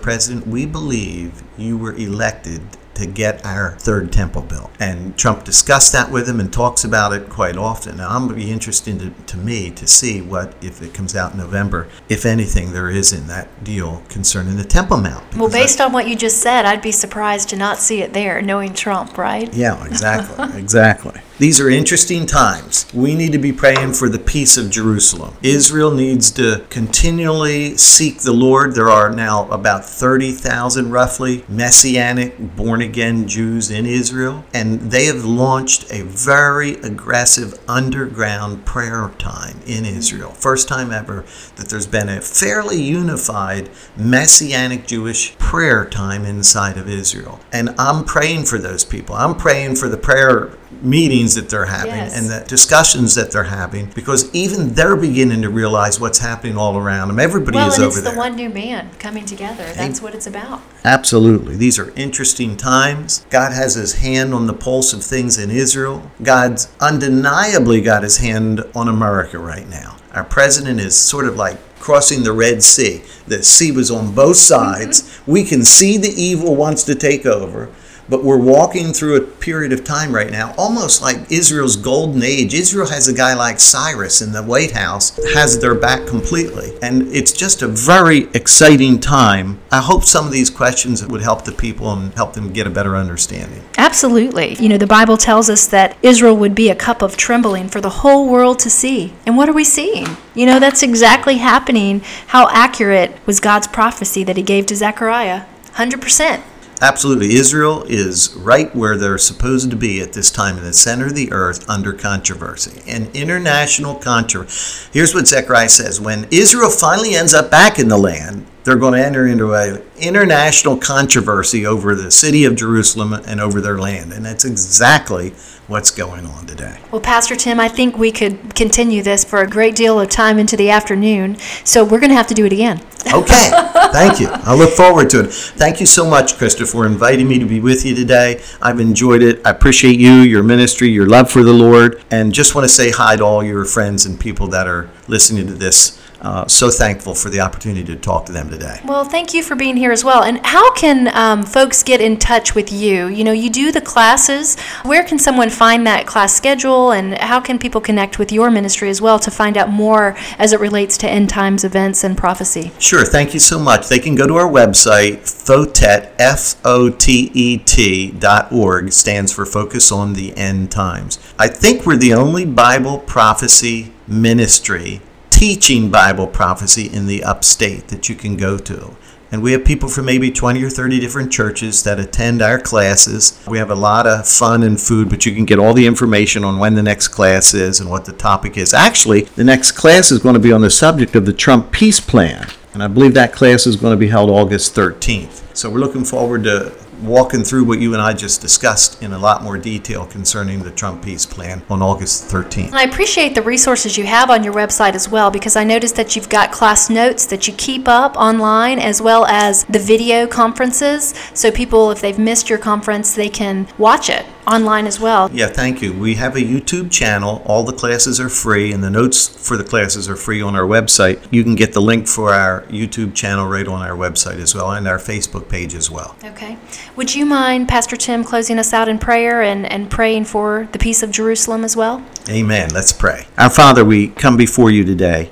President, 0.00 0.46
we 0.46 0.64
believe 0.64 1.42
you 1.58 1.76
were 1.76 1.94
elected 1.94 2.62
to 2.94 3.06
get 3.06 3.44
our 3.44 3.76
third 3.78 4.12
temple 4.12 4.42
built. 4.42 4.70
And 4.78 5.16
Trump 5.16 5.44
discussed 5.44 5.92
that 5.92 6.10
with 6.10 6.28
him 6.28 6.40
and 6.40 6.52
talks 6.52 6.84
about 6.84 7.12
it 7.12 7.28
quite 7.28 7.56
often. 7.56 7.96
Now, 7.96 8.10
I'm 8.10 8.26
going 8.26 8.38
to 8.38 8.44
be 8.46 8.50
interested 8.50 8.98
to, 9.00 9.10
to 9.10 9.36
me 9.36 9.70
to 9.70 9.86
see 9.86 10.20
what, 10.20 10.54
if 10.62 10.82
it 10.82 10.94
comes 10.94 11.16
out 11.16 11.32
in 11.32 11.38
November, 11.38 11.88
if 12.08 12.26
anything 12.26 12.72
there 12.72 12.90
is 12.90 13.12
in 13.12 13.26
that 13.28 13.64
deal 13.64 14.02
concerning 14.08 14.56
the 14.56 14.64
Temple 14.64 14.98
Mount. 14.98 15.36
Well, 15.36 15.50
based 15.50 15.80
I, 15.80 15.86
on 15.86 15.92
what 15.92 16.08
you 16.08 16.16
just 16.16 16.40
said, 16.40 16.64
I'd 16.64 16.82
be 16.82 16.92
surprised 16.92 17.48
to 17.50 17.56
not 17.56 17.78
see 17.78 18.02
it 18.02 18.12
there, 18.12 18.42
knowing 18.42 18.74
Trump, 18.74 19.16
right? 19.16 19.52
Yeah, 19.54 19.84
exactly. 19.86 20.58
exactly. 20.60 21.20
These 21.38 21.60
are 21.60 21.70
interesting 21.70 22.26
times. 22.26 22.86
We 22.92 23.14
need 23.14 23.32
to 23.32 23.38
be 23.38 23.52
praying 23.52 23.94
for 23.94 24.10
the 24.10 24.18
peace 24.18 24.58
of 24.58 24.70
Jerusalem. 24.70 25.34
Israel 25.42 25.90
needs 25.90 26.30
to 26.32 26.64
continually 26.68 27.76
seek 27.78 28.20
the 28.20 28.34
Lord. 28.34 28.74
There 28.74 28.90
are 28.90 29.10
now 29.10 29.50
about 29.50 29.84
30,000 29.84 30.90
roughly 30.90 31.44
messianic 31.48 32.54
born 32.54 32.82
again 32.82 33.26
Jews 33.26 33.70
in 33.70 33.86
Israel, 33.86 34.44
and 34.52 34.78
they 34.92 35.06
have 35.06 35.24
launched 35.24 35.90
a 35.90 36.02
very 36.02 36.74
aggressive 36.74 37.58
underground 37.66 38.66
prayer 38.66 39.10
time 39.16 39.60
in 39.66 39.86
Israel. 39.86 40.32
First 40.32 40.68
time 40.68 40.92
ever 40.92 41.24
that 41.56 41.70
there's 41.70 41.86
been 41.86 42.10
a 42.10 42.20
fairly 42.20 42.80
unified 42.80 43.70
messianic 43.96 44.86
Jewish 44.86 45.36
prayer 45.38 45.86
time 45.86 46.26
inside 46.26 46.76
of 46.76 46.90
Israel. 46.90 47.40
And 47.50 47.74
I'm 47.78 48.04
praying 48.04 48.44
for 48.44 48.58
those 48.58 48.84
people. 48.84 49.14
I'm 49.14 49.34
praying 49.34 49.76
for 49.76 49.88
the 49.88 49.96
prayer 49.96 50.52
meetings 50.80 51.34
that 51.34 51.48
they're 51.48 51.66
having 51.66 51.90
Yes. 51.94 52.16
and 52.16 52.30
the 52.30 52.46
discussions 52.48 53.14
that 53.14 53.30
they're 53.30 53.44
having 53.44 53.86
because 53.94 54.32
even 54.34 54.74
they're 54.74 54.96
beginning 54.96 55.42
to 55.42 55.50
realize 55.50 56.00
what's 56.00 56.18
happening 56.18 56.56
all 56.56 56.76
around 56.76 57.08
them. 57.08 57.20
Everybody 57.20 57.56
Well, 57.56 57.68
is 57.68 57.74
and 57.76 57.84
over 57.84 57.98
it's 57.98 58.10
the 58.10 58.16
one 58.16 58.36
new 58.36 58.48
man 58.48 58.90
coming 58.98 59.24
together. 59.24 59.64
That's 59.74 60.00
what 60.00 60.14
it's 60.14 60.26
about. 60.26 60.62
Absolutely. 60.84 61.56
These 61.56 61.78
are 61.78 61.92
interesting 61.96 62.56
times. 62.56 63.24
God 63.30 63.52
has 63.52 63.74
his 63.74 63.94
hand 63.94 64.32
on 64.34 64.46
the 64.46 64.52
pulse 64.54 64.92
of 64.92 65.02
things 65.02 65.38
in 65.38 65.50
Israel. 65.50 66.10
God's 66.22 66.68
undeniably 66.80 67.80
got 67.80 68.02
his 68.02 68.18
hand 68.18 68.64
on 68.74 68.88
America 68.88 69.38
right 69.38 69.68
now. 69.68 69.96
Our 70.14 70.24
president 70.24 70.80
is 70.80 70.96
sort 70.96 71.26
of 71.26 71.36
like 71.36 71.58
crossing 71.78 72.22
the 72.22 72.32
Red 72.32 72.62
Sea. 72.62 73.02
The 73.26 73.42
sea 73.42 73.72
was 73.72 73.90
on 73.90 74.14
both 74.14 74.36
sides. 74.36 75.02
Mm-hmm. 75.02 75.32
We 75.32 75.44
can 75.44 75.64
see 75.64 75.96
the 75.96 76.10
evil 76.10 76.54
wants 76.54 76.84
to 76.84 76.94
take 76.94 77.26
over. 77.26 77.70
But 78.08 78.24
we're 78.24 78.36
walking 78.36 78.92
through 78.92 79.16
a 79.16 79.20
period 79.20 79.72
of 79.72 79.84
time 79.84 80.14
right 80.14 80.30
now, 80.30 80.54
almost 80.58 81.02
like 81.02 81.30
Israel's 81.30 81.76
golden 81.76 82.22
age. 82.22 82.54
Israel 82.54 82.88
has 82.88 83.08
a 83.08 83.14
guy 83.14 83.34
like 83.34 83.60
Cyrus 83.60 84.20
in 84.20 84.32
the 84.32 84.42
White 84.42 84.72
House, 84.72 85.18
has 85.34 85.60
their 85.60 85.74
back 85.74 86.06
completely. 86.06 86.72
And 86.82 87.08
it's 87.08 87.32
just 87.32 87.62
a 87.62 87.68
very 87.68 88.28
exciting 88.34 89.00
time. 89.00 89.60
I 89.70 89.80
hope 89.80 90.04
some 90.04 90.26
of 90.26 90.32
these 90.32 90.50
questions 90.50 91.06
would 91.06 91.22
help 91.22 91.44
the 91.44 91.52
people 91.52 91.92
and 91.92 92.12
help 92.14 92.34
them 92.34 92.52
get 92.52 92.66
a 92.66 92.70
better 92.70 92.96
understanding. 92.96 93.62
Absolutely. 93.78 94.54
You 94.54 94.68
know, 94.68 94.78
the 94.78 94.86
Bible 94.86 95.16
tells 95.16 95.48
us 95.48 95.66
that 95.68 95.96
Israel 96.02 96.36
would 96.36 96.54
be 96.54 96.68
a 96.68 96.74
cup 96.74 97.02
of 97.02 97.16
trembling 97.16 97.68
for 97.68 97.80
the 97.80 97.90
whole 97.90 98.28
world 98.28 98.58
to 98.60 98.70
see. 98.70 99.14
And 99.26 99.36
what 99.36 99.48
are 99.48 99.52
we 99.52 99.64
seeing? 99.64 100.06
You 100.34 100.46
know, 100.46 100.58
that's 100.58 100.82
exactly 100.82 101.38
happening. 101.38 102.00
How 102.28 102.48
accurate 102.50 103.16
was 103.26 103.40
God's 103.40 103.66
prophecy 103.66 104.24
that 104.24 104.36
he 104.36 104.42
gave 104.42 104.66
to 104.66 104.76
Zechariah? 104.76 105.44
100%. 105.74 106.42
Absolutely. 106.82 107.36
Israel 107.36 107.84
is 107.84 108.34
right 108.34 108.74
where 108.74 108.96
they're 108.96 109.16
supposed 109.16 109.70
to 109.70 109.76
be 109.76 110.00
at 110.00 110.12
this 110.14 110.32
time 110.32 110.58
in 110.58 110.64
the 110.64 110.72
center 110.72 111.06
of 111.06 111.14
the 111.14 111.30
earth 111.30 111.68
under 111.70 111.92
controversy. 111.92 112.82
An 112.90 113.08
international 113.14 113.94
controversy. 113.94 114.88
Here's 114.92 115.14
what 115.14 115.28
Zechariah 115.28 115.68
says 115.68 116.00
When 116.00 116.26
Israel 116.32 116.70
finally 116.70 117.14
ends 117.14 117.34
up 117.34 117.52
back 117.52 117.78
in 117.78 117.86
the 117.86 117.96
land, 117.96 118.48
they're 118.64 118.76
going 118.76 118.94
to 118.94 119.04
enter 119.04 119.26
into 119.26 119.52
an 119.54 119.82
international 119.98 120.76
controversy 120.76 121.66
over 121.66 121.94
the 121.94 122.10
city 122.10 122.44
of 122.44 122.56
Jerusalem 122.56 123.12
and 123.12 123.40
over 123.40 123.60
their 123.60 123.78
land. 123.78 124.12
And 124.12 124.24
that's 124.24 124.44
exactly 124.44 125.30
what's 125.66 125.90
going 125.90 126.26
on 126.26 126.46
today. 126.46 126.78
Well, 126.90 127.00
Pastor 127.00 127.34
Tim, 127.34 127.58
I 127.58 127.68
think 127.68 127.96
we 127.96 128.12
could 128.12 128.54
continue 128.54 129.02
this 129.02 129.24
for 129.24 129.40
a 129.40 129.48
great 129.48 129.74
deal 129.74 129.98
of 129.98 130.10
time 130.10 130.38
into 130.38 130.56
the 130.56 130.70
afternoon. 130.70 131.36
So 131.64 131.82
we're 131.82 132.00
going 132.00 132.10
to 132.10 132.16
have 132.16 132.26
to 132.28 132.34
do 132.34 132.44
it 132.46 132.52
again. 132.52 132.80
Okay, 133.12 133.50
thank 133.92 134.20
you. 134.20 134.28
I 134.30 134.54
look 134.54 134.70
forward 134.70 135.10
to 135.10 135.24
it. 135.24 135.32
Thank 135.32 135.80
you 135.80 135.86
so 135.86 136.08
much, 136.08 136.34
Krista, 136.34 136.70
for 136.70 136.86
inviting 136.86 137.28
me 137.28 137.38
to 137.40 137.44
be 137.44 137.60
with 137.60 137.84
you 137.84 137.94
today. 137.94 138.40
I've 138.62 138.80
enjoyed 138.80 139.22
it. 139.22 139.44
I 139.44 139.50
appreciate 139.50 139.98
you, 139.98 140.22
your 140.22 140.42
ministry, 140.42 140.88
your 140.88 141.06
love 141.06 141.30
for 141.30 141.42
the 141.42 141.52
Lord, 141.52 142.02
and 142.10 142.32
just 142.32 142.54
want 142.54 142.64
to 142.64 142.72
say 142.72 142.90
hi 142.90 143.16
to 143.16 143.24
all 143.24 143.44
your 143.44 143.66
friends 143.66 144.06
and 144.06 144.18
people 144.18 144.46
that 144.48 144.66
are 144.66 144.88
listening 145.08 145.46
to 145.48 145.52
this. 145.52 146.01
Uh, 146.22 146.46
so 146.46 146.70
thankful 146.70 147.14
for 147.16 147.30
the 147.30 147.40
opportunity 147.40 147.84
to 147.84 147.96
talk 147.96 148.24
to 148.24 148.32
them 148.32 148.48
today. 148.48 148.80
Well, 148.84 149.04
thank 149.04 149.34
you 149.34 149.42
for 149.42 149.56
being 149.56 149.76
here 149.76 149.90
as 149.90 150.04
well. 150.04 150.22
And 150.22 150.38
how 150.46 150.72
can 150.74 151.14
um, 151.16 151.42
folks 151.42 151.82
get 151.82 152.00
in 152.00 152.16
touch 152.16 152.54
with 152.54 152.72
you? 152.72 153.08
You 153.08 153.24
know, 153.24 153.32
you 153.32 153.50
do 153.50 153.72
the 153.72 153.80
classes. 153.80 154.58
Where 154.84 155.02
can 155.02 155.18
someone 155.18 155.50
find 155.50 155.84
that 155.88 156.06
class 156.06 156.32
schedule, 156.32 156.92
and 156.92 157.18
how 157.18 157.40
can 157.40 157.58
people 157.58 157.80
connect 157.80 158.20
with 158.20 158.30
your 158.30 158.52
ministry 158.52 158.88
as 158.88 159.02
well 159.02 159.18
to 159.18 159.30
find 159.32 159.56
out 159.56 159.68
more 159.68 160.16
as 160.38 160.52
it 160.52 160.60
relates 160.60 160.96
to 160.98 161.08
end 161.08 161.28
times 161.28 161.64
events 161.64 162.04
and 162.04 162.16
prophecy? 162.16 162.70
Sure, 162.78 163.04
thank 163.04 163.34
you 163.34 163.40
so 163.40 163.58
much. 163.58 163.88
They 163.88 163.98
can 163.98 164.14
go 164.14 164.28
to 164.28 164.36
our 164.36 164.48
website, 164.48 165.22
FOTET, 165.22 166.12
F 166.20 166.54
O 166.64 166.88
T 166.88 167.32
E 167.34 167.58
T 167.58 168.12
dot 168.12 168.52
org, 168.52 168.92
stands 168.92 169.32
for 169.32 169.44
Focus 169.44 169.90
on 169.90 170.12
the 170.12 170.36
End 170.36 170.70
Times. 170.70 171.18
I 171.36 171.48
think 171.48 171.84
we're 171.84 171.96
the 171.96 172.14
only 172.14 172.44
Bible 172.44 172.98
prophecy 173.00 173.92
ministry 174.06 175.00
teaching 175.42 175.90
Bible 175.90 176.28
prophecy 176.28 176.88
in 176.88 177.08
the 177.08 177.24
upstate 177.24 177.88
that 177.88 178.08
you 178.08 178.14
can 178.14 178.36
go 178.36 178.56
to. 178.56 178.96
And 179.32 179.42
we 179.42 179.50
have 179.50 179.64
people 179.64 179.88
from 179.88 180.04
maybe 180.04 180.30
20 180.30 180.62
or 180.62 180.70
30 180.70 181.00
different 181.00 181.32
churches 181.32 181.82
that 181.82 181.98
attend 181.98 182.40
our 182.40 182.60
classes. 182.60 183.42
We 183.48 183.58
have 183.58 183.68
a 183.68 183.74
lot 183.74 184.06
of 184.06 184.28
fun 184.28 184.62
and 184.62 184.80
food, 184.80 185.10
but 185.10 185.26
you 185.26 185.34
can 185.34 185.44
get 185.44 185.58
all 185.58 185.74
the 185.74 185.84
information 185.84 186.44
on 186.44 186.60
when 186.60 186.76
the 186.76 186.82
next 186.84 187.08
class 187.08 187.54
is 187.54 187.80
and 187.80 187.90
what 187.90 188.04
the 188.04 188.12
topic 188.12 188.56
is. 188.56 188.72
Actually, 188.72 189.22
the 189.22 189.42
next 189.42 189.72
class 189.72 190.12
is 190.12 190.20
going 190.20 190.34
to 190.34 190.38
be 190.38 190.52
on 190.52 190.60
the 190.60 190.70
subject 190.70 191.16
of 191.16 191.26
the 191.26 191.32
Trump 191.32 191.72
peace 191.72 191.98
plan. 191.98 192.46
And 192.72 192.80
I 192.80 192.86
believe 192.86 193.14
that 193.14 193.32
class 193.32 193.66
is 193.66 193.74
going 193.74 193.94
to 193.94 193.98
be 193.98 194.06
held 194.06 194.30
August 194.30 194.76
13th. 194.76 195.56
So 195.56 195.68
we're 195.68 195.80
looking 195.80 196.04
forward 196.04 196.44
to 196.44 196.72
walking 197.02 197.42
through 197.42 197.64
what 197.64 197.80
you 197.80 197.92
and 197.92 198.02
I 198.02 198.12
just 198.12 198.40
discussed 198.40 199.02
in 199.02 199.12
a 199.12 199.18
lot 199.18 199.42
more 199.42 199.58
detail 199.58 200.06
concerning 200.06 200.62
the 200.62 200.70
Trump 200.70 201.04
peace 201.04 201.26
plan 201.26 201.62
on 201.68 201.82
August 201.82 202.30
13th. 202.30 202.68
And 202.68 202.76
I 202.76 202.84
appreciate 202.84 203.34
the 203.34 203.42
resources 203.42 203.98
you 203.98 204.04
have 204.04 204.30
on 204.30 204.44
your 204.44 204.54
website 204.54 204.94
as 204.94 205.08
well 205.08 205.30
because 205.30 205.56
I 205.56 205.64
noticed 205.64 205.96
that 205.96 206.14
you've 206.14 206.28
got 206.28 206.52
class 206.52 206.88
notes 206.88 207.26
that 207.26 207.48
you 207.48 207.54
keep 207.54 207.88
up 207.88 208.16
online 208.16 208.78
as 208.78 209.02
well 209.02 209.26
as 209.26 209.64
the 209.64 209.78
video 209.78 210.26
conferences. 210.26 211.14
So 211.34 211.50
people, 211.50 211.90
if 211.90 212.00
they've 212.00 212.18
missed 212.18 212.48
your 212.48 212.58
conference, 212.58 213.14
they 213.14 213.28
can 213.28 213.66
watch 213.78 214.08
it 214.08 214.24
online 214.46 214.86
as 214.86 214.98
well. 214.98 215.30
Yeah, 215.32 215.46
thank 215.46 215.82
you. 215.82 215.92
We 215.92 216.14
have 216.16 216.36
a 216.36 216.40
YouTube 216.40 216.90
channel. 216.90 217.42
All 217.46 217.62
the 217.64 217.72
classes 217.72 218.20
are 218.20 218.28
free, 218.28 218.72
and 218.72 218.82
the 218.82 218.90
notes 218.90 219.28
for 219.28 219.56
the 219.56 219.64
classes 219.64 220.08
are 220.08 220.16
free 220.16 220.42
on 220.42 220.56
our 220.56 220.66
website. 220.66 221.20
You 221.30 221.42
can 221.44 221.54
get 221.54 221.72
the 221.72 221.80
link 221.80 222.08
for 222.08 222.32
our 222.32 222.62
YouTube 222.62 223.14
channel 223.14 223.46
right 223.46 223.66
on 223.66 223.82
our 223.82 223.96
website 223.96 224.40
as 224.40 224.54
well, 224.54 224.72
and 224.72 224.88
our 224.88 224.98
Facebook 224.98 225.48
page 225.48 225.74
as 225.74 225.90
well. 225.90 226.16
Okay. 226.24 226.58
Would 226.96 227.14
you 227.14 227.24
mind, 227.26 227.68
Pastor 227.68 227.96
Tim, 227.96 228.24
closing 228.24 228.58
us 228.58 228.72
out 228.72 228.88
in 228.88 228.98
prayer 228.98 229.42
and, 229.42 229.70
and 229.70 229.90
praying 229.90 230.24
for 230.24 230.68
the 230.72 230.78
peace 230.78 231.02
of 231.02 231.10
Jerusalem 231.10 231.64
as 231.64 231.76
well? 231.76 232.04
Amen. 232.28 232.70
Let's 232.70 232.92
pray. 232.92 233.26
Our 233.38 233.50
Father, 233.50 233.84
we 233.84 234.08
come 234.08 234.36
before 234.36 234.70
you 234.70 234.84
today, 234.84 235.30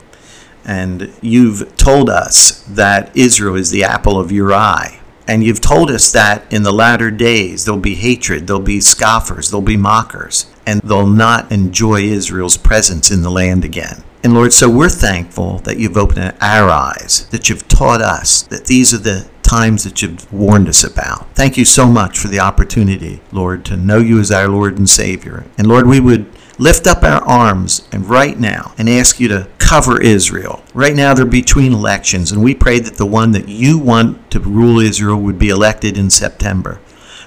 and 0.64 1.12
you've 1.20 1.76
told 1.76 2.08
us 2.08 2.62
that 2.68 3.16
Israel 3.16 3.56
is 3.56 3.70
the 3.70 3.84
apple 3.84 4.18
of 4.18 4.30
your 4.30 4.52
eye. 4.52 4.99
And 5.30 5.44
you've 5.44 5.60
told 5.60 5.92
us 5.92 6.10
that 6.10 6.52
in 6.52 6.64
the 6.64 6.72
latter 6.72 7.08
days 7.08 7.64
there'll 7.64 7.78
be 7.78 7.94
hatred, 7.94 8.48
there'll 8.48 8.60
be 8.60 8.80
scoffers, 8.80 9.48
there'll 9.48 9.62
be 9.62 9.76
mockers, 9.76 10.46
and 10.66 10.80
they'll 10.80 11.06
not 11.06 11.52
enjoy 11.52 12.00
Israel's 12.00 12.56
presence 12.56 13.12
in 13.12 13.22
the 13.22 13.30
land 13.30 13.64
again. 13.64 14.02
And 14.24 14.34
Lord, 14.34 14.52
so 14.52 14.68
we're 14.68 14.88
thankful 14.88 15.58
that 15.60 15.78
you've 15.78 15.96
opened 15.96 16.34
our 16.40 16.68
eyes, 16.68 17.28
that 17.28 17.48
you've 17.48 17.68
taught 17.68 18.00
us 18.00 18.42
that 18.42 18.66
these 18.66 18.92
are 18.92 18.98
the 18.98 19.30
times 19.42 19.84
that 19.84 20.02
you've 20.02 20.30
warned 20.32 20.68
us 20.68 20.82
about. 20.82 21.32
Thank 21.36 21.56
you 21.56 21.64
so 21.64 21.86
much 21.86 22.18
for 22.18 22.26
the 22.26 22.40
opportunity, 22.40 23.20
Lord, 23.30 23.64
to 23.66 23.76
know 23.76 23.98
you 23.98 24.18
as 24.18 24.32
our 24.32 24.48
Lord 24.48 24.78
and 24.78 24.88
Savior. 24.88 25.44
And 25.56 25.68
Lord, 25.68 25.86
we 25.86 26.00
would 26.00 26.26
lift 26.60 26.86
up 26.86 27.02
our 27.02 27.22
arms 27.22 27.88
and 27.90 28.06
right 28.06 28.38
now 28.38 28.74
and 28.76 28.86
ask 28.86 29.18
you 29.18 29.26
to 29.28 29.48
cover 29.56 30.00
Israel. 30.00 30.62
Right 30.74 30.94
now 30.94 31.14
they're 31.14 31.24
between 31.24 31.72
elections, 31.72 32.30
and 32.30 32.44
we 32.44 32.54
pray 32.54 32.78
that 32.80 32.96
the 32.96 33.06
one 33.06 33.32
that 33.32 33.48
you 33.48 33.78
want 33.78 34.30
to 34.30 34.40
rule 34.40 34.78
Israel 34.78 35.18
would 35.20 35.38
be 35.38 35.48
elected 35.48 35.96
in 35.96 36.10
September. 36.10 36.78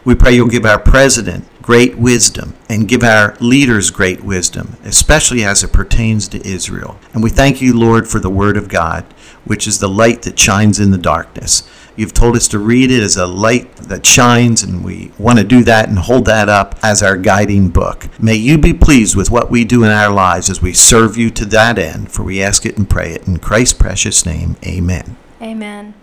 We 0.05 0.13
pray 0.13 0.33
you'll 0.33 0.49
give 0.49 0.65
our 0.65 0.79
president 0.79 1.45
great 1.63 1.97
wisdom 1.97 2.53
and 2.69 2.87
give 2.87 3.03
our 3.03 3.35
leaders 3.39 3.89
great 3.89 4.23
wisdom, 4.23 4.77
especially 4.83 5.43
as 5.43 5.63
it 5.63 5.73
pertains 5.73 6.27
to 6.27 6.47
Israel. 6.47 6.99
And 7.13 7.23
we 7.23 7.29
thank 7.31 7.59
you, 7.59 7.77
Lord, 7.77 8.07
for 8.07 8.19
the 8.19 8.29
Word 8.29 8.55
of 8.55 8.67
God, 8.67 9.03
which 9.45 9.65
is 9.65 9.79
the 9.79 9.89
light 9.89 10.21
that 10.23 10.37
shines 10.37 10.79
in 10.79 10.91
the 10.91 10.97
darkness. 10.97 11.67
You've 11.95 12.13
told 12.13 12.35
us 12.35 12.47
to 12.49 12.59
read 12.59 12.91
it 12.91 13.03
as 13.03 13.17
a 13.17 13.27
light 13.27 13.75
that 13.77 14.05
shines, 14.05 14.63
and 14.63 14.83
we 14.83 15.11
want 15.17 15.39
to 15.39 15.45
do 15.45 15.63
that 15.63 15.89
and 15.89 15.99
hold 15.99 16.25
that 16.25 16.49
up 16.49 16.77
as 16.81 17.03
our 17.03 17.17
guiding 17.17 17.69
book. 17.69 18.07
May 18.19 18.35
you 18.35 18.57
be 18.57 18.73
pleased 18.73 19.15
with 19.15 19.29
what 19.29 19.51
we 19.51 19.63
do 19.63 19.83
in 19.83 19.91
our 19.91 20.11
lives 20.11 20.49
as 20.49 20.61
we 20.61 20.73
serve 20.73 21.17
you 21.17 21.29
to 21.31 21.45
that 21.45 21.77
end, 21.77 22.11
for 22.11 22.23
we 22.23 22.41
ask 22.41 22.65
it 22.65 22.77
and 22.77 22.89
pray 22.89 23.11
it 23.11 23.27
in 23.27 23.37
Christ's 23.37 23.77
precious 23.77 24.25
name. 24.25 24.55
Amen. 24.65 25.17
Amen. 25.41 25.93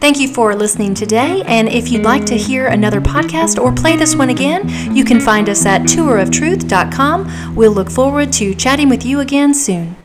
Thank 0.00 0.18
you 0.18 0.28
for 0.28 0.54
listening 0.54 0.94
today. 0.94 1.42
And 1.44 1.68
if 1.68 1.90
you'd 1.90 2.04
like 2.04 2.24
to 2.26 2.36
hear 2.36 2.66
another 2.66 3.02
podcast 3.02 3.62
or 3.62 3.70
play 3.70 3.96
this 3.96 4.16
one 4.16 4.30
again, 4.30 4.96
you 4.96 5.04
can 5.04 5.20
find 5.20 5.46
us 5.48 5.66
at 5.66 5.82
touroftruth.com. 5.82 7.54
We'll 7.54 7.72
look 7.72 7.90
forward 7.90 8.32
to 8.34 8.54
chatting 8.54 8.88
with 8.88 9.04
you 9.04 9.20
again 9.20 9.52
soon. 9.52 9.96